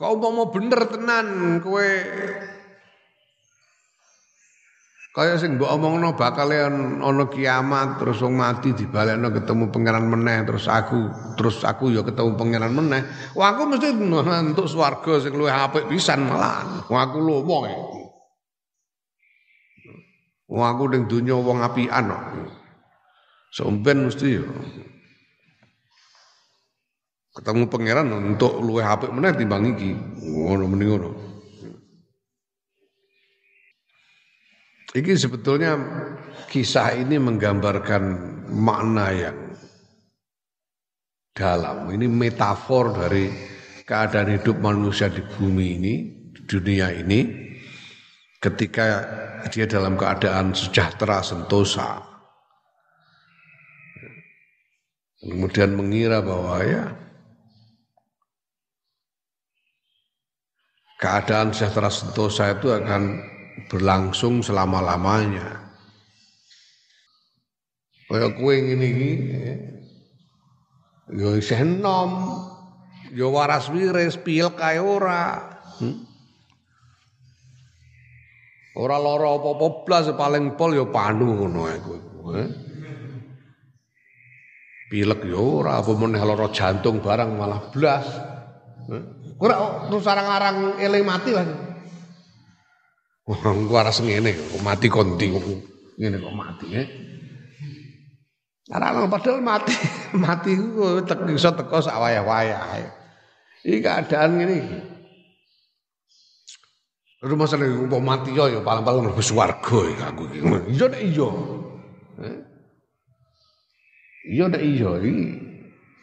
Kau 0.00 0.16
mau 0.18 0.48
bener 0.48 0.88
tenan 0.88 1.60
kowe 1.62 1.86
kaya 5.12 5.36
sing 5.36 5.60
mbok 5.60 5.68
omongno 5.76 6.16
bakal 6.16 6.48
ana 6.48 7.24
kiamat 7.28 8.00
terus 8.00 8.24
wong 8.24 8.32
mati 8.32 8.72
dibalekno 8.72 9.28
ketemu 9.28 9.68
pangeran 9.68 10.08
meneh 10.08 10.40
terus 10.48 10.64
aku 10.72 11.12
terus 11.36 11.60
aku 11.68 11.92
ya 11.92 12.00
ketemu 12.00 12.32
pangeran 12.32 12.72
meneh 12.72 13.04
wah 13.36 13.52
aku 13.52 13.68
mesti 13.68 13.92
untuk 13.92 14.64
swarga 14.64 15.20
sing 15.20 15.36
luwih 15.36 15.52
apik 15.52 15.84
pisan 15.92 16.24
malah 16.24 16.84
wah 16.88 17.04
aku 17.04 17.20
lomo 17.20 17.68
Wong 20.52 20.68
aku 20.68 20.84
ning 20.92 21.08
donya 21.08 21.32
wong 21.32 21.64
apian 21.64 22.12
kok. 22.12 22.24
Somben 23.56 24.04
mesti 24.04 24.36
yo. 24.36 24.44
Ketemu 27.32 27.72
pangeran 27.72 28.12
untuk 28.12 28.60
luwih 28.60 28.84
apik 28.84 29.08
meneh 29.08 29.32
timbang 29.32 29.64
iki. 29.72 29.96
Ngono 30.20 30.68
mending 30.68 30.88
ngono. 30.92 31.10
Iki 34.92 35.12
sebetulnya 35.16 35.72
kisah 36.52 36.92
ini 36.92 37.16
menggambarkan 37.16 38.02
makna 38.52 39.08
yang 39.16 39.38
dalam. 41.32 41.88
Ini 41.88 42.04
metafor 42.12 42.92
dari 42.92 43.32
keadaan 43.88 44.36
hidup 44.36 44.60
manusia 44.60 45.08
di 45.08 45.24
bumi 45.24 45.66
ini, 45.80 45.94
di 46.28 46.40
dunia 46.44 46.92
ini 46.92 47.42
ketika 48.42 48.86
dia 49.54 49.70
dalam 49.70 49.94
keadaan 49.94 50.50
sejahtera 50.50 51.22
sentosa 51.22 52.02
kemudian 55.22 55.78
mengira 55.78 56.18
bahwa 56.18 56.58
ya 56.66 56.84
keadaan 60.98 61.54
sejahtera 61.54 61.86
sentosa 61.86 62.50
itu 62.58 62.74
akan 62.74 63.22
berlangsung 63.68 64.44
selama-lamanya 64.44 65.60
kaya 68.08 68.28
kue 68.36 68.54
ngene 68.60 68.86
iki 68.86 69.12
ya 71.16 71.28
isih 71.36 71.60
enom 71.64 72.10
ya 73.12 73.28
waras 73.28 73.72
wiris 73.72 74.20
pil 74.20 74.52
kae 74.56 74.80
ora 74.80 75.52
hmm? 75.80 76.12
Ora 78.72 78.96
lara 78.96 79.36
apa-apa 79.36 79.84
blas 79.84 80.08
paling 80.16 80.56
pol 80.56 80.72
ya 80.72 80.88
panu 80.88 81.44
ngono 81.44 81.68
ae 81.68 81.76
kowe. 81.84 81.98
Eh? 82.40 82.48
Pilek 84.88 85.28
ya 85.28 85.36
ora 85.36 85.84
apa 85.84 85.92
meneh 85.92 86.20
jantung 86.56 87.04
barang 87.04 87.36
malah 87.36 87.68
blas. 87.68 88.06
Eh? 88.88 89.02
Ora 89.36 89.84
terus 89.92 90.08
arang-arang 90.08 90.80
eling 90.80 91.04
mati 91.04 91.36
lah. 91.36 91.44
Engko 93.22 93.74
arep 93.78 94.02
ngene 94.02 94.34
mati 94.66 94.90
kondi 94.90 95.30
ngene 95.98 96.16
kok 96.18 96.34
mati 96.34 96.66
eh. 96.74 96.86
Ora 98.72 99.04
padahal 99.10 99.42
mati, 99.42 99.74
mati 100.22 100.54
ku 100.54 101.02
iso 101.34 101.50
teko 101.52 101.82
sak 101.82 101.98
wayah-wayah. 101.98 102.82
Iki 103.66 103.78
keadaan 103.82 104.38
ngene 104.38 104.54
iki. 104.58 104.78
Lalu 107.22 107.34
masalah 107.38 107.66
umpama 107.70 108.18
mati 108.18 108.34
yo 108.34 108.50
ya 108.50 108.58
paling-paling 108.62 109.06
mlebu 109.06 109.22
swarga 109.22 109.78
ya 109.92 110.10
aku 110.10 110.22
iki. 110.30 110.38
Iya 110.74 110.84
nek 110.90 111.02
iya. 111.02 111.28
Iya 114.22 114.44
nek 114.50 114.62
iya 114.62 114.90
iki 115.02 115.26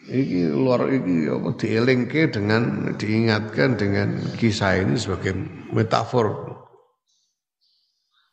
iki 0.09 0.39
luar 0.51 0.87
iki 0.91 1.31
apa 1.31 1.49
dielingke 1.55 2.21
dengan 2.31 2.91
diingatkan 2.95 3.79
dengan 3.79 4.19
kisah 4.35 4.83
ini 4.83 4.95
sebagai 4.99 5.35
metafor 5.71 6.58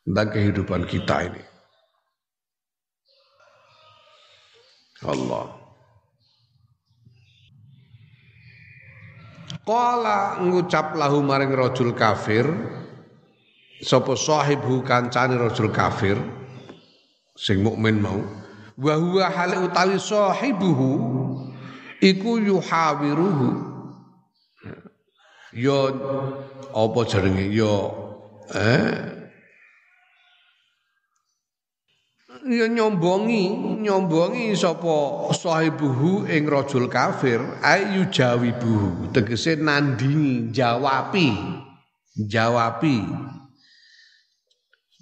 tentang 0.07 0.31
kehidupan 0.31 0.87
kita 0.87 1.27
ini. 1.27 1.43
Allah. 5.03 5.51
Kala 9.67 10.39
ngucap 10.47 10.95
lahu 10.95 11.19
maring 11.19 11.51
rajul 11.51 11.91
kafir 11.91 12.47
sapa 13.83 14.15
sahibu 14.15 14.79
kancane 14.79 15.35
rajul 15.35 15.75
kafir 15.75 16.15
sing 17.35 17.59
mukmin 17.59 17.99
mau 17.99 18.23
wa 18.79 18.95
hal 19.27 19.67
utawi 19.67 19.99
sahibuhu 19.99 20.89
iku 21.99 22.39
yuhawiruhu 22.39 23.49
yo 25.51 25.79
apa 26.71 26.99
jenenge 27.11 27.51
yo 27.51 27.75
eh 28.55 29.26
ya 32.47 32.67
nyombongi 32.71 33.51
nyombongi 33.83 34.55
sapa 34.55 35.27
sahibuhu 35.35 36.23
ing 36.31 36.47
rajul 36.47 36.87
kafir 36.87 37.43
ayu 37.59 38.07
jawibuhu. 38.07 39.11
Tegese 39.11 39.59
nandingi 39.59 40.55
jawapi 40.55 41.35
jawapi 42.15 43.03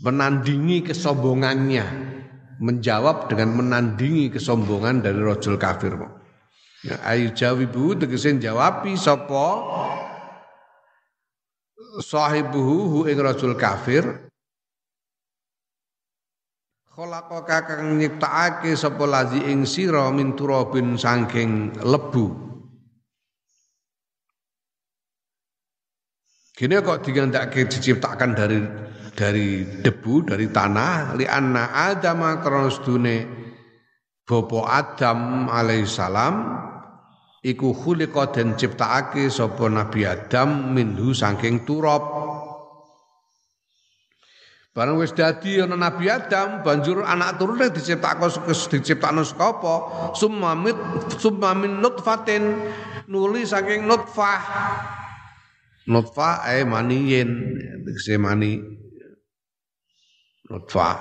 menandingi 0.02 0.82
kesombongannya. 0.82 2.14
Menjawab 2.56 3.28
dengan 3.28 3.52
menandingi 3.52 4.32
kesombongan 4.32 5.04
dari 5.04 5.20
rajul 5.20 5.60
kafir. 5.60 5.92
Ya, 6.88 6.96
ayu 7.04 7.36
jawibuhu 7.36 8.00
tegese 8.00 8.32
jawapi 8.40 8.96
sapa 8.96 9.48
sahibuhu 12.00 13.12
ing 13.12 13.20
rajul 13.20 13.60
kafir 13.60 14.25
Khalaqaka 16.96 17.68
kang 17.68 18.00
nyiptakake 18.00 18.72
sapa 18.72 19.04
lazi 19.04 19.44
ing 19.52 19.68
sira 19.68 20.08
min 20.16 20.32
turabin 20.32 20.96
saking 20.96 21.76
lebu. 21.84 22.32
Gini 26.56 26.80
kok 26.80 27.04
digandake 27.04 27.68
diciptakan 27.68 28.32
dari 28.32 28.60
dari 29.12 29.68
debu, 29.84 30.24
dari 30.24 30.48
tanah, 30.48 31.20
li 31.20 31.28
anna 31.28 31.76
Adam 31.92 32.24
krana 32.40 32.72
sedune 32.72 33.18
Bapa 34.24 34.60
Adam 34.64 35.52
alaihissalam 35.52 36.36
iku 37.44 37.76
khuliqa 37.76 38.32
den 38.32 38.56
ciptakake 38.56 39.28
sapa 39.28 39.68
Nabi 39.68 40.08
Adam 40.08 40.72
minhu 40.72 41.12
saking 41.12 41.68
turab. 41.68 42.25
Barang 44.76 45.00
wis 45.00 45.16
dadi 45.16 45.64
ana 45.64 45.80
Nabi 45.80 46.12
Adam, 46.12 46.60
banjur 46.60 47.00
anak 47.00 47.40
turune 47.40 47.72
diciptakno 47.72 48.28
diciptakno 48.68 49.24
saka 49.24 49.56
apa? 49.56 49.76
Summamit 50.20 50.76
summamin 51.16 51.80
nutfatin 51.80 52.60
nuli 53.08 53.48
saking 53.48 53.88
nutfah. 53.88 54.44
Nutfah 55.88 56.44
ae 56.44 56.68
maniyin, 56.68 57.56
tegese 57.88 58.20
mani 58.20 58.60
nutfah. 60.52 61.00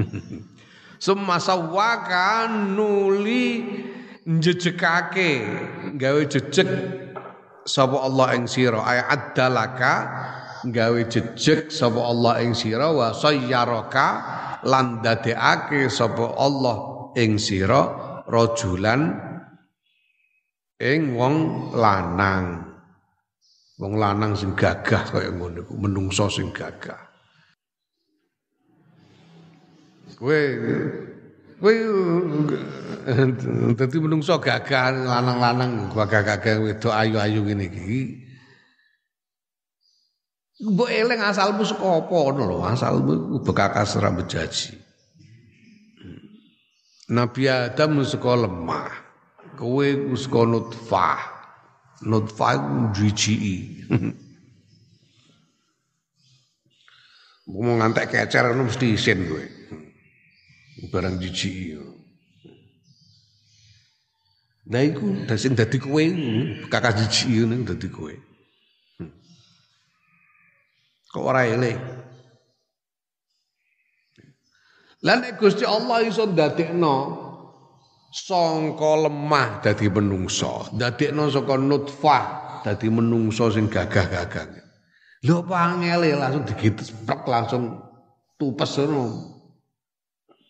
Summa 0.96 1.36
sawwaka 1.36 2.48
nuli 2.48 3.68
njejekake 4.24 5.30
gawe 6.00 6.24
jejeg 6.24 6.72
sapa 7.68 8.00
Allah 8.00 8.32
ing 8.32 8.48
sira 8.48 8.80
ay 8.80 9.04
addalaka 9.04 9.92
gawe 10.70 11.00
jejeg 11.10 11.68
sapa 11.68 12.00
Allah 12.00 12.42
ing 12.42 12.54
sira 12.54 12.90
wa 12.94 13.10
sayyaraka 13.10 14.08
lan 14.66 15.02
dadekake 15.02 15.90
sapa 15.90 16.34
Allah 16.38 17.10
ing 17.18 17.40
sira 17.40 17.82
rajulan 18.26 19.14
ing 20.80 21.16
wong 21.16 21.36
lanang. 21.72 22.64
Wong 23.76 24.00
lanang 24.00 24.32
sing 24.32 24.56
gagah 24.56 25.04
kaya 25.04 25.28
ngono 25.28 25.60
iku 25.60 25.74
menungso 25.76 26.32
sing 26.32 26.48
gagah. 26.48 26.96
Kowe 30.16 30.40
kowe 31.60 31.74
dadi 33.76 33.96
menungso 34.00 34.40
gagah 34.40 34.96
lanang-lanang 34.96 35.92
gagah-gagah 35.92 36.56
wedok 36.64 36.96
ayu-ayu 36.96 37.44
ngene 37.44 37.68
iki 37.68 38.25
Mbok 40.56 40.88
eling 40.88 41.20
asalmu 41.20 41.68
saka 41.68 42.00
apa 42.00 42.16
ngono 42.16 42.42
lho, 42.48 42.58
asalmu 42.64 43.44
bekakas 43.44 44.00
rambut 44.00 44.24
jaji. 44.24 44.72
Nabi 47.12 47.44
Adam 47.46 48.00
saka 48.02 48.32
lemah. 48.34 48.88
Kowe 49.60 49.86
saka 50.16 50.40
nutfah. 50.48 51.20
Nutfah 52.08 52.56
jiji. 52.96 53.36
Mau 57.46 57.78
ngantek 57.78 58.10
kecer 58.10 58.48
ngono 58.48 58.66
mesti 58.72 58.96
isin 58.96 59.28
kowe. 59.28 59.44
Barang 60.88 61.20
jiji. 61.20 61.78
Nah 64.66 64.82
iku 64.82 65.24
sing 65.38 65.54
dadi 65.54 65.78
kowe 65.78 66.04
kakak 66.72 66.96
jiji 66.96 67.44
ngono 67.44 67.60
dadi 67.62 67.88
kowe. 67.92 68.35
Kok 71.10 71.24
ora 71.24 71.46
eling. 71.46 71.78
Lan 75.06 75.22
nek 75.22 75.38
Gusti 75.38 75.62
Allah 75.62 76.02
iso 76.02 76.26
ndadekno 76.26 76.96
sangka 78.10 79.06
lemah 79.06 79.60
dadi 79.60 79.86
menungso, 79.92 80.72
ndadekno 80.72 81.28
saka 81.28 81.54
nutfah 81.60 82.24
dadi 82.64 82.88
menungso 82.90 83.52
sing 83.52 83.68
gagah-gagah. 83.68 84.66
Lho 85.26 85.42
pangele 85.44 86.16
langsung 86.16 86.44
digites 86.44 86.92
plek 86.92 87.26
langsung 87.26 87.76
tupes 88.38 88.78
ngono. 88.78 89.04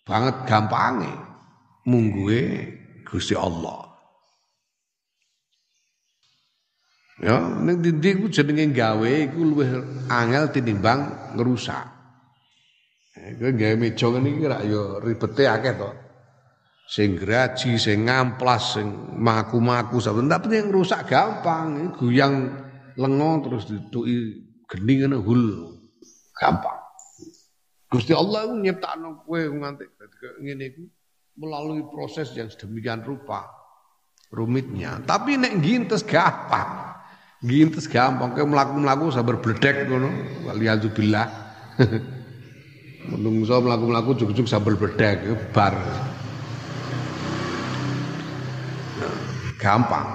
Banget 0.06 0.46
gampange 0.46 1.10
mungguhe 1.86 2.42
Gusti 3.06 3.34
Allah. 3.34 3.85
Ya, 7.16 7.40
ning 7.40 7.80
dindi 7.80 8.12
ku 8.20 8.28
jenenge 8.28 8.76
gawe 8.76 9.08
iku 9.24 9.40
luwih 9.40 10.04
angel 10.12 10.52
tinimbang 10.52 11.32
ngrusak. 11.32 11.96
Kowe 13.16 13.52
gawe 13.56 13.74
meja 13.80 14.12
ngene 14.12 14.28
iki 14.36 14.44
rak 14.44 14.62
ya 14.68 14.82
ribete 15.00 15.44
akeh 15.48 15.72
to. 15.80 15.90
Sing 16.86 17.16
graji, 17.16 17.80
sing 17.80 18.04
ngamplas, 18.06 18.78
sing 18.78 19.16
maku-maku 19.16 19.98
saben 19.98 20.28
tapi 20.30 20.60
yang 20.60 20.70
rusak 20.70 21.08
gampang, 21.08 21.96
guyang 21.96 22.52
lengo 22.94 23.48
terus 23.48 23.64
dituki 23.64 24.44
geni 24.68 25.00
ngene 25.00 25.16
hul. 25.16 25.72
Gampang. 26.36 26.84
Gusti 27.88 28.12
Allah 28.12 28.44
itu 28.44 28.60
nyiptakno 28.60 29.24
kowe 29.24 29.40
nganti 29.40 29.88
ngene 30.44 30.64
iku 30.68 30.84
melalui 31.40 31.80
proses 31.88 32.28
yang 32.36 32.52
sedemikian 32.52 33.00
rupa 33.00 33.48
rumitnya. 34.28 35.00
Tapi 35.00 35.40
nek 35.40 35.64
ngintes 35.64 36.04
gampang. 36.04 36.92
Gintes 37.46 37.86
gampang 37.86 38.34
kayak 38.34 38.50
melaku-melaku 38.50 39.14
sabar 39.14 39.38
bledek 39.38 39.86
ngono. 39.86 40.10
Waliyadzubillah. 40.50 41.26
Menungso 43.14 43.62
melaku-melaku 43.62 44.18
juk-juk 44.18 44.50
sabar 44.50 44.74
bledek 44.74 45.22
bar. 45.54 45.78
gampang. 49.56 50.08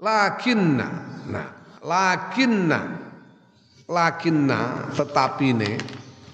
Lakinna. 0.00 0.88
Nah, 1.28 1.48
lakinna. 1.82 2.80
Lakinna 3.90 4.86
tetapi 4.94 5.50
ne 5.50 5.74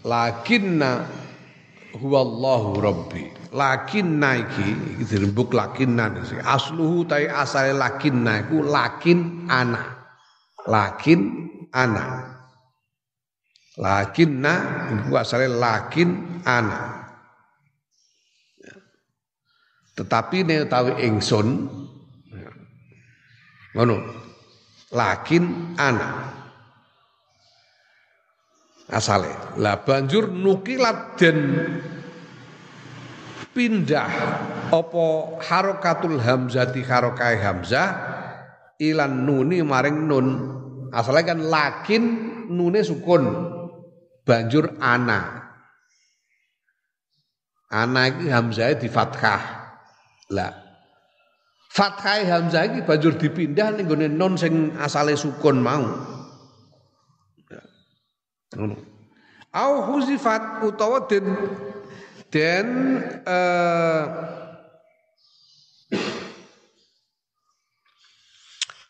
lakinna 0.04 1.08
huwallahu 1.96 2.76
rabbi 2.84 3.32
lakin 3.56 4.20
naiki 4.20 5.00
dirembuk 5.08 5.56
lakin 5.56 5.96
sih 6.28 6.36
asluhu 6.44 7.08
tai 7.08 7.24
asale 7.24 7.72
lakin 7.72 8.20
naiku 8.20 8.60
lakin 8.60 9.48
ana. 9.48 9.96
Lakin 10.68 11.20
ana. 11.72 12.36
Lakin 13.80 14.30
na 14.44 14.54
iku 14.92 15.16
asale 15.16 15.48
lakin 15.48 16.40
ana. 16.44 17.08
Tetapi 19.96 20.44
ne 20.44 20.68
utawi 20.68 20.92
ingsun 21.08 21.48
ngono 23.72 23.96
lakin 24.92 25.76
ana. 25.80 26.10
Asale. 28.86 29.58
Lah 29.58 29.82
banjur 29.82 30.30
nukilat 30.30 31.18
den 31.18 31.38
pindah 33.56 34.10
apa 34.68 35.06
harokatul 35.40 36.20
hamzati 36.20 36.84
harokai 36.84 37.40
hamzah 37.40 37.88
ilan 38.76 39.24
nuni 39.24 39.64
maring 39.64 40.04
nun. 40.04 40.26
Asalnya 40.92 41.32
kan 41.32 41.40
lakin 41.40 42.02
nune 42.52 42.84
sukun 42.84 43.24
banjur 44.28 44.76
ana. 44.76 45.48
Ana 47.72 48.12
iki 48.12 48.28
hamzah 48.28 48.76
di 48.76 48.86
fathah 48.92 49.42
lah 50.30 50.52
fathah 51.76 52.24
hamzah 52.24 52.62
iki 52.72 52.80
banjur 52.84 53.16
dipindah 53.20 53.74
ning 53.76 53.84
gone 53.88 54.08
nun 54.08 54.36
sing 54.36 54.76
asale 54.76 55.16
sukun 55.16 55.64
mau. 55.64 55.84
Au 59.56 59.72
huzifat 59.92 60.64
utawa 60.64 61.08
den 61.08 61.24
den 62.32 62.66
uh, 63.24 64.04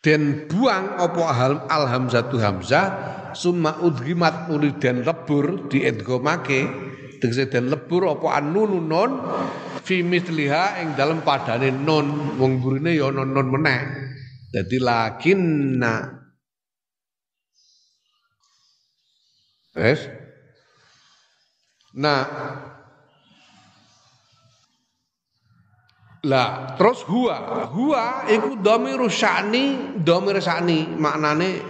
den 0.00 0.46
buang 0.46 0.96
apa 1.02 1.22
al 1.66 1.84
hamzatu 1.90 2.38
hamzah 2.38 2.86
summa 3.34 3.82
udhimat 3.82 4.46
nuli 4.46 4.78
den 4.78 5.02
lebur 5.02 5.66
di 5.66 5.82
edgomake 5.82 6.66
tegese 7.18 7.50
den 7.50 7.72
lebur 7.72 8.06
apa 8.14 8.38
annunu 8.38 8.78
non 8.78 9.10
fi 9.86 10.02
misliha 10.02 10.82
ing 10.82 10.98
dalem 10.98 11.22
padane 11.22 11.70
non. 11.70 12.36
Wong 12.36 12.58
burine 12.58 12.98
ya 12.98 13.10
non 13.14 13.30
non 13.30 13.46
meneh. 13.46 13.80
Dadi 14.50 14.78
lakinna 14.82 15.94
Wes 19.76 20.00
Nah 21.96 22.24
Lah, 26.26 26.74
terus 26.74 27.06
huwa, 27.06 27.70
huwa 27.70 28.26
iku 28.26 28.58
dhamir 28.58 28.98
sya'ni, 29.06 29.94
dhamir 30.02 30.42
sya'ni 30.42 30.98
maknane 30.98 31.62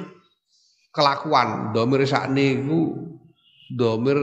kelakuan. 0.89 1.77
Dhamir 1.77 2.09
sya'ni 2.09 2.65
iku 2.65 2.81
dhamir 3.77 4.19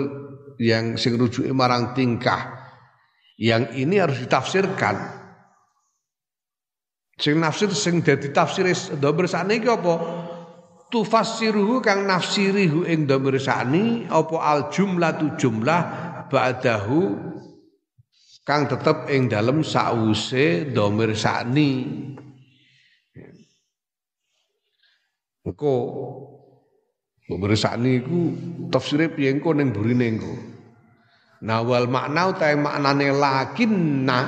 yang 0.58 0.98
sing 0.98 1.22
rujuke 1.22 1.54
marang 1.54 1.94
tingkah. 1.94 2.50
Yang 3.38 3.78
ini 3.78 3.96
harus 4.02 4.18
ditafsirkan. 4.26 5.22
Sing 7.14 7.38
nafsir 7.38 7.70
sing 7.78 8.02
dadi 8.02 8.34
tafsir 8.34 8.66
dhamir 8.98 9.30
sya'ni 9.30 9.62
iki 9.62 9.70
apa? 9.70 9.96
Tufassiruhu 10.90 11.78
kang 11.78 12.10
nafsirihu 12.10 12.90
ing 12.90 13.06
dhamir 13.06 13.38
sya'ni 13.38 14.10
apa 14.10 14.38
al 14.42 14.74
jumlah 14.74 15.38
jumlah 15.38 15.82
ba'dahu 16.34 17.02
kang 18.44 18.68
tetep 18.68 19.08
ing 19.08 19.32
dalem 19.32 19.64
sause 19.64 20.68
domir 20.72 21.16
sakni. 21.16 21.88
Engko 25.44 25.76
domir 27.28 27.56
sakni 27.56 28.00
iku 28.04 28.20
tafsire 28.72 29.12
piye 29.12 29.32
engko 29.32 29.56
ning 29.56 29.72
burine 29.72 30.06
engko? 30.08 30.36
Nah 31.44 31.60
wal 31.64 31.92
makna 31.92 32.32
utahe 32.32 32.56
maknane 32.56 33.12
lakinna 33.12 34.20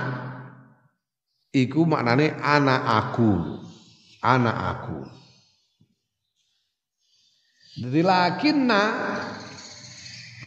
iku 1.56 1.88
maknane 1.88 2.36
anak 2.40 2.82
aku. 2.84 3.32
Anak 4.26 4.58
aku. 4.58 5.00
Jadi 7.76 8.00
lakinna 8.02 8.84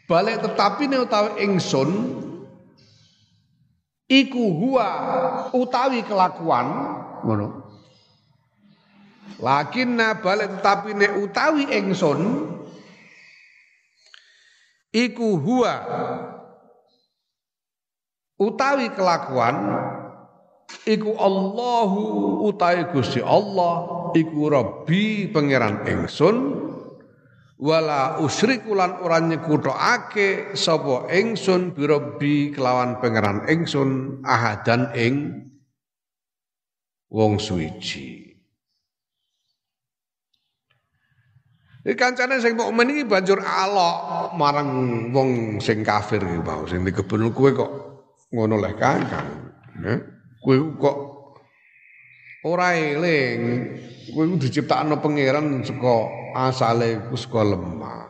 balik 0.08 0.40
tetapi 0.40 0.88
ne 0.88 0.96
utawi 1.04 1.44
ingsun 1.44 1.88
iku 4.08 4.42
huwa 4.56 4.88
utawi 5.52 6.02
kelakuan. 6.02 6.66
Ngono. 7.22 7.46
Lakinna 9.38 10.18
balik 10.18 10.58
tetapi 10.58 10.98
nek 10.98 11.12
utawi 11.22 11.70
ingsun 11.70 12.20
iku 14.90 15.38
huwa 15.38 15.74
utawi 18.34 18.90
kelakuan 18.98 19.56
iku 20.90 21.14
Allahu 21.14 22.02
utawi 22.50 22.90
Gusti 22.90 23.22
Allah 23.22 24.10
iku 24.18 24.50
Rabbi 24.50 25.30
pangeran 25.30 25.86
ingsun 25.86 26.36
wala 27.58 28.22
usriku 28.22 28.70
lan 28.78 29.02
ora 29.02 29.18
nyekutokake 29.18 30.54
sapa 30.54 31.10
ingsun 31.10 31.74
birabbi 31.74 32.54
kelawan 32.54 33.02
pangeran 33.02 33.42
ingsun 33.50 34.22
ahadan 34.22 34.94
ing 34.94 35.14
wong 37.10 37.42
suci 37.42 38.28
Iki 41.88 41.96
kancane 41.96 42.36
sing 42.36 42.52
mukmin 42.52 42.92
iki 42.92 43.08
banjur 43.08 43.40
alok 43.40 44.36
marang 44.36 44.68
wong 45.08 45.56
sing 45.56 45.80
kafir 45.80 46.20
iki 46.20 46.36
mau 46.44 46.68
sing 46.68 46.84
dikebul 46.84 47.32
kowe 47.32 47.48
kok 47.48 47.72
ngono 48.28 48.60
leh 48.60 48.76
kangkang. 48.76 49.48
Ya. 49.80 49.96
Kowe 50.36 50.58
kok 50.76 50.96
ora 52.44 52.76
eling 52.76 53.40
kowe 54.12 54.24
diciptakno 54.36 55.00
pangeran 55.00 55.64
saka 55.64 55.96
asale 56.46 57.02
iku 57.02 57.18
saka 57.18 57.42
lemah. 57.42 58.02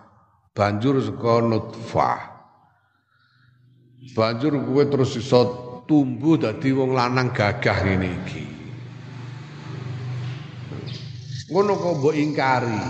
Banjur 0.53 1.01
saka 1.01 1.41
nutfah. 1.41 2.21
Banjur 4.13 4.53
kowe 4.61 4.85
terus 4.85 5.17
iso 5.17 5.41
tumbuh 5.89 6.37
dadi 6.37 6.69
wong 6.77 6.93
lanang 6.93 7.33
gagah 7.33 7.79
ngene 7.81 8.09
iki. 8.13 8.45
Ngono 11.49 11.73
kok 11.81 11.95
mbok 12.05 12.15
ingkari? 12.17 12.83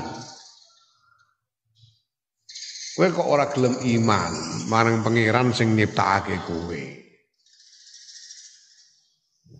Kowe 2.98 3.06
kok 3.14 3.28
ora 3.30 3.46
gelem 3.54 3.78
iman 3.78 4.32
marang 4.66 5.06
pangeran 5.06 5.54
sing 5.54 5.78
nyiptakake 5.78 6.42
kowe? 6.42 6.82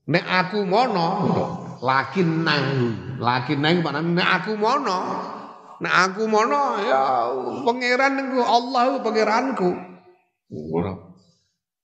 Nek 0.09 0.25
aku 0.25 0.67
ngono 0.67 1.09
lakin 1.85 2.43
nang 2.43 2.64
lakin 3.21 3.61
nang 3.61 3.85
nek 4.17 4.29
aku 4.43 4.57
mono 4.57 5.38
nek 5.79 5.95
aku 5.95 6.27
mono 6.27 6.79
ya 6.83 7.31
pangeran 7.62 8.12
niku 8.19 8.41
Allah 8.43 8.99
pangeranku. 8.99 9.71
Ora 10.75 10.93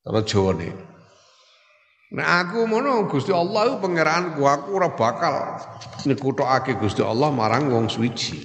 ora 0.05 0.21
jawane 0.27 0.69
nek 2.15 2.29
aku 2.29 2.67
mono 2.67 3.07
Gusti 3.07 3.31
Allah 3.31 3.79
pangeranku. 3.79 4.43
Aku 4.43 4.69
ora 4.79 4.91
bakal 4.95 5.59
nyekutokake 6.07 6.79
Gusti 6.79 7.03
Allah 7.07 7.31
marang 7.31 7.71
wong 7.71 7.87
suci. 7.87 8.43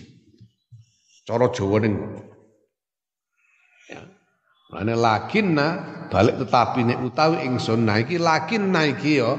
Cara 1.25 1.49
jawane 1.53 1.87
ngono 1.89 2.21
ya. 3.89 4.01
Mane 4.73 4.93
lakinna 4.93 5.67
balik 6.09 6.41
tetapi 6.41 6.89
nek 6.89 6.99
utawi 7.05 7.45
ingsun 7.45 7.85
nah 7.89 7.97
iki 7.97 8.21
lakinna 8.21 8.85
iki 8.85 9.17
ya. 9.17 9.33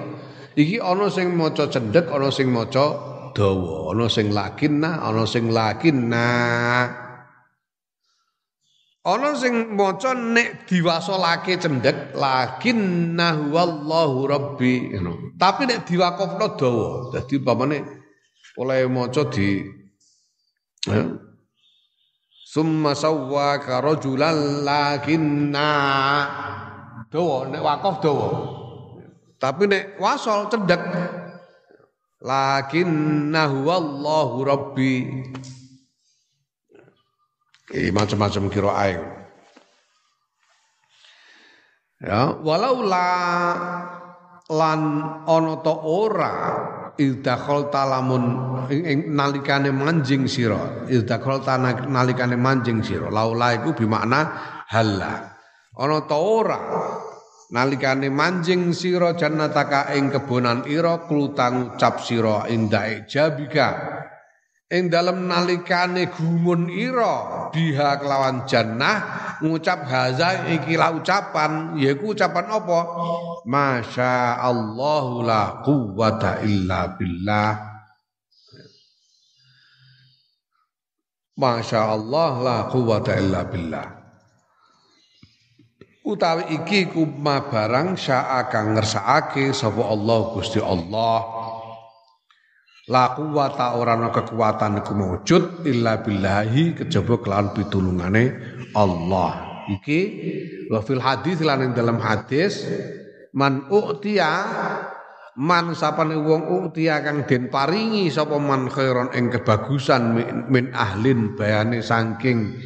Iki 0.50 0.82
ana 0.82 1.06
sing 1.06 1.38
maca 1.38 1.70
cendhek, 1.70 2.10
ana 2.10 2.26
sing 2.34 2.50
maca 2.50 3.09
dawa, 3.32 3.94
ana 3.94 4.06
sing 4.06 4.30
lakinna, 4.34 5.02
ana 5.02 5.24
sing 5.26 5.50
lakinna. 5.50 6.26
Ana 9.00 9.32
sing 9.32 9.72
maca 9.72 10.12
nek 10.12 10.68
diwasolake 10.68 11.56
cendhek 11.56 12.12
lakinna 12.12 13.48
wallahu 13.48 14.28
rabbi 14.28 14.92
ngono. 14.92 15.34
Tapi 15.40 15.64
nek 15.64 15.88
diwakofno 15.88 16.46
dawa, 16.60 16.88
dadi 17.08 17.40
umpamane 17.40 17.78
oleh 18.60 18.84
maca 18.92 19.24
di 19.32 19.64
ya. 20.84 21.00
Summa 22.50 22.98
sawwaka 22.98 23.78
rajulan 23.80 24.66
lakinna 24.66 25.70
dawa 27.08 27.48
nek 27.48 27.62
wakof 27.62 27.96
dawa. 28.04 28.28
Tapi 29.40 29.64
nek 29.64 29.96
wasol 29.96 30.52
cedek 30.52 30.82
lakinnahu 32.20 33.56
wallahu 33.64 34.36
rabbi. 34.44 34.94
Ini 37.70 37.90
macam-macam 37.94 38.44
kiraai. 38.50 38.94
Ya, 42.00 42.32
walau 42.40 42.80
la 42.80 43.08
lan 44.50 44.80
ana 45.28 45.54
ta 45.62 45.74
ora 45.84 46.34
ildakhol 46.96 47.68
talamun 47.70 48.22
nalikane 49.14 49.70
manjing 49.70 50.24
sira 50.26 50.88
ildakhol 50.90 51.44
nalikane 51.86 52.34
manjing 52.34 52.82
sira 52.82 53.12
laula 53.12 53.54
iku 53.54 53.76
bimakna 53.76 54.20
halla 54.72 55.36
ana 55.76 55.96
ta 56.08 56.16
ora 56.18 56.60
nalikane 57.50 58.08
manjing 58.08 58.70
sira 58.70 59.18
jannataka 59.18 59.92
ing 59.98 60.14
kebonan 60.14 60.64
ira 60.70 61.04
klutang 61.04 61.74
ucap 61.74 62.00
sira 62.02 62.46
indae 62.46 63.04
jabika. 63.10 63.68
Ing 64.70 64.86
dalam 64.86 65.26
nalikane 65.26 66.14
gumun 66.14 66.70
ira 66.70 67.50
biha 67.50 67.98
kelawan 67.98 68.46
jannah 68.46 68.98
ngucap 69.42 69.82
haza 69.82 70.46
iki 70.46 70.78
la 70.78 70.94
ucapan 70.94 71.74
yaiku 71.74 72.14
ucapan 72.14 72.46
apa? 72.54 72.80
Masya 73.50 74.38
Allah 74.38 75.04
la 75.26 75.42
quwata 75.66 76.46
illa 76.46 76.94
billah. 76.94 77.52
Masya 81.34 81.80
Allah 81.90 82.30
la 82.38 82.56
quwata 82.70 83.18
illa 83.18 83.42
billah 83.50 83.99
utawi 86.10 86.50
iki 86.58 86.90
kuma 86.90 87.46
barang 87.46 87.94
syaa 87.94 88.50
kang 88.50 88.74
ngersakake 88.74 89.54
sapa 89.54 89.86
Allah 89.86 90.18
Gusti 90.34 90.58
Allah 90.58 91.40
La 92.90 93.14
quwata 93.14 93.78
ora 93.78 93.94
ana 93.94 94.10
kekuatan 94.10 94.82
iku 94.82 94.98
maujud 94.98 95.62
illa 95.62 96.02
billahi 96.02 96.74
kejaba 96.74 97.22
kelawan 97.22 97.54
pitulungane 97.54 98.34
Allah. 98.74 99.62
Iki 99.70 100.00
wa 100.74 100.82
fil 100.82 100.98
hadis 100.98 101.38
lan 101.38 101.70
dalam 101.70 102.02
hadis 102.02 102.66
man 103.30 103.70
u'tiya 103.70 104.30
man 105.38 105.70
sapane 105.78 106.18
wong 106.18 106.50
u'tiya 106.50 107.06
kang 107.06 107.22
den 107.30 107.46
paringi 107.46 108.10
sapa 108.10 108.42
man 108.42 108.66
khairon 108.66 109.14
ing 109.14 109.30
kebagusan 109.30 110.18
min 110.50 110.74
ahlin 110.74 111.38
bayane 111.38 111.86
saking 111.86 112.58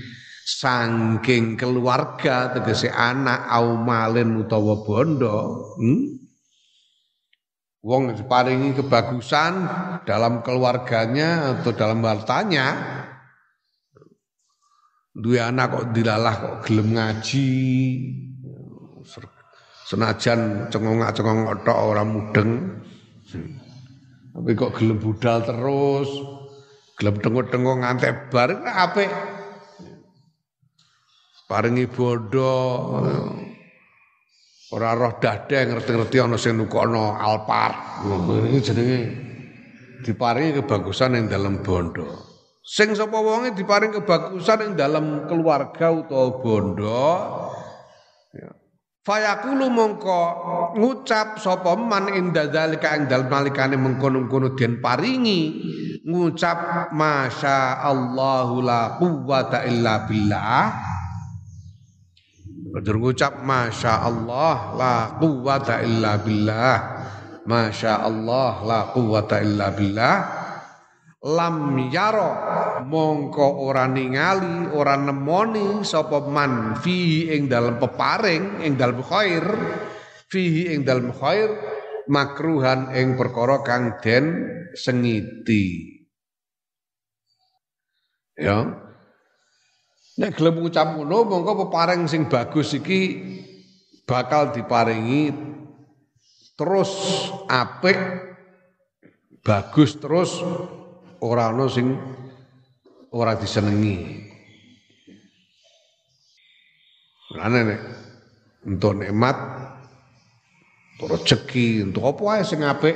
saking 0.44 1.56
keluarga 1.56 2.52
tegese 2.52 2.92
anak 2.92 3.48
au 3.48 3.80
malin 3.80 4.44
utawa 4.44 4.84
bondo 4.84 5.72
hmm? 5.80 6.24
Wong 7.84 8.16
diparingi 8.16 8.72
kebagusan 8.80 9.68
dalam 10.08 10.40
keluarganya 10.40 11.52
atau 11.52 11.76
dalam 11.76 12.00
hartanya. 12.00 12.80
Dua 15.12 15.52
anak 15.52 15.66
kok 15.68 15.86
dilalah 15.92 16.34
kok 16.40 16.56
gelem 16.64 16.96
ngaji. 16.96 17.48
Senajan 19.84 20.72
cengongak-cengongak 20.72 21.60
tok 21.68 21.76
orang 21.76 22.08
mudeng. 22.08 22.50
Tapi 24.32 24.50
kok 24.56 24.80
gelem 24.80 24.96
budal 24.96 25.44
terus. 25.44 26.08
Gelem 26.96 27.20
tengok-tengok 27.20 27.84
ngantek 27.84 28.32
bar 28.32 28.64
apik. 28.64 29.12
Paringi 31.44 31.84
bodoh 31.86 33.04
Ora 34.74 34.90
roh 34.98 35.22
dadeng 35.22 35.78
ngerti-ngerti 35.78 36.16
ana 36.18 36.34
sing 36.34 36.58
nukono 36.58 37.14
Alphard. 37.14 38.02
Iki 38.50 38.58
jenenge 38.58 39.00
diparingi 40.02 40.58
kebagusan 40.58 41.14
yang 41.14 41.30
dalam 41.30 41.62
bondo. 41.62 42.10
Sing 42.64 42.90
sapa 42.90 43.14
wonge 43.22 43.54
diparing 43.54 43.94
kebagusan 43.94 44.66
yang 44.66 44.72
dalam 44.74 45.30
keluarga 45.30 45.94
utawa 45.94 46.42
bondo. 46.42 47.06
Ya. 48.34 48.50
Mongko 49.70 50.22
ngucap 50.74 51.38
sapa 51.38 51.78
man 51.78 52.10
inda 52.10 52.50
zalika 52.50 52.98
ing 52.98 53.06
dalem 53.06 53.30
nalikane 53.30 53.78
mengkono-kono 53.78 54.58
den 54.58 54.82
paringi 54.82 55.60
ngucap 56.02 56.90
masya 56.90 57.84
Allahu 57.84 58.58
la 58.58 58.98
quwwata 58.98 59.68
illa 59.70 60.08
billah 60.08 60.83
Banjur 62.74 62.98
ngucap 62.98 63.46
Masya 63.46 64.02
Allah 64.02 64.74
la 64.74 64.94
quwata 65.22 65.78
illa 65.86 66.18
billah. 66.18 66.78
Masya 67.46 68.02
Allah 68.02 68.52
la 68.66 68.80
quwata 68.90 69.38
illa 69.38 69.70
billah. 69.70 70.16
Lam 71.22 71.78
yaro 71.86 72.34
mongko 72.82 73.62
ora 73.62 73.86
ningali 73.86 74.74
ora 74.74 74.98
nemoni 74.98 75.86
sapa 75.86 76.26
man 76.26 76.74
fihi 76.82 77.30
ing 77.38 77.46
dalem 77.46 77.78
peparing 77.78 78.66
ing 78.66 78.74
dalem 78.74 79.06
khair 79.06 79.46
fihi 80.26 80.74
ing 80.74 80.82
dalem 80.82 81.14
khair 81.14 81.54
makruhan 82.10 82.90
ing 82.90 83.14
perkara 83.14 83.62
kang 83.62 84.02
den 84.02 84.50
sengiti. 84.74 85.94
Ya 88.34 88.83
Nek 90.14 90.38
gelem 90.38 90.62
ngucap 90.62 90.94
ngono 90.94 91.26
mongko 91.26 91.66
peparing 91.66 92.06
sing 92.06 92.30
bagus 92.30 92.70
iki 92.78 93.00
bakal 94.06 94.54
diparingi 94.54 95.34
terus 96.54 96.90
apik 97.50 97.98
bagus 99.42 99.98
terus 99.98 100.38
ora 101.18 101.50
ana 101.50 101.66
sing 101.66 101.98
ora 103.10 103.34
disenengi. 103.34 104.22
Lane 107.34 107.60
nek 107.66 107.80
untuk 108.70 109.02
nikmat 109.02 109.36
untuk 110.94 111.18
rezeki 111.18 111.90
untuk 111.90 112.06
apa 112.06 112.20
wae 112.22 112.42
sing 112.46 112.62
apik 112.62 112.94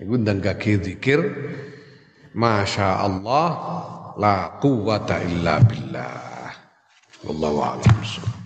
iku 0.00 0.16
ndang 0.16 0.40
gage 0.40 0.80
zikir 0.80 1.20
Masya 2.32 3.04
Allah 3.04 3.48
la 4.18 4.58
quwata 4.60 5.22
illa 5.24 5.60
billah 5.64 6.52
wallahu 7.24 7.58
a'lam 7.62 8.41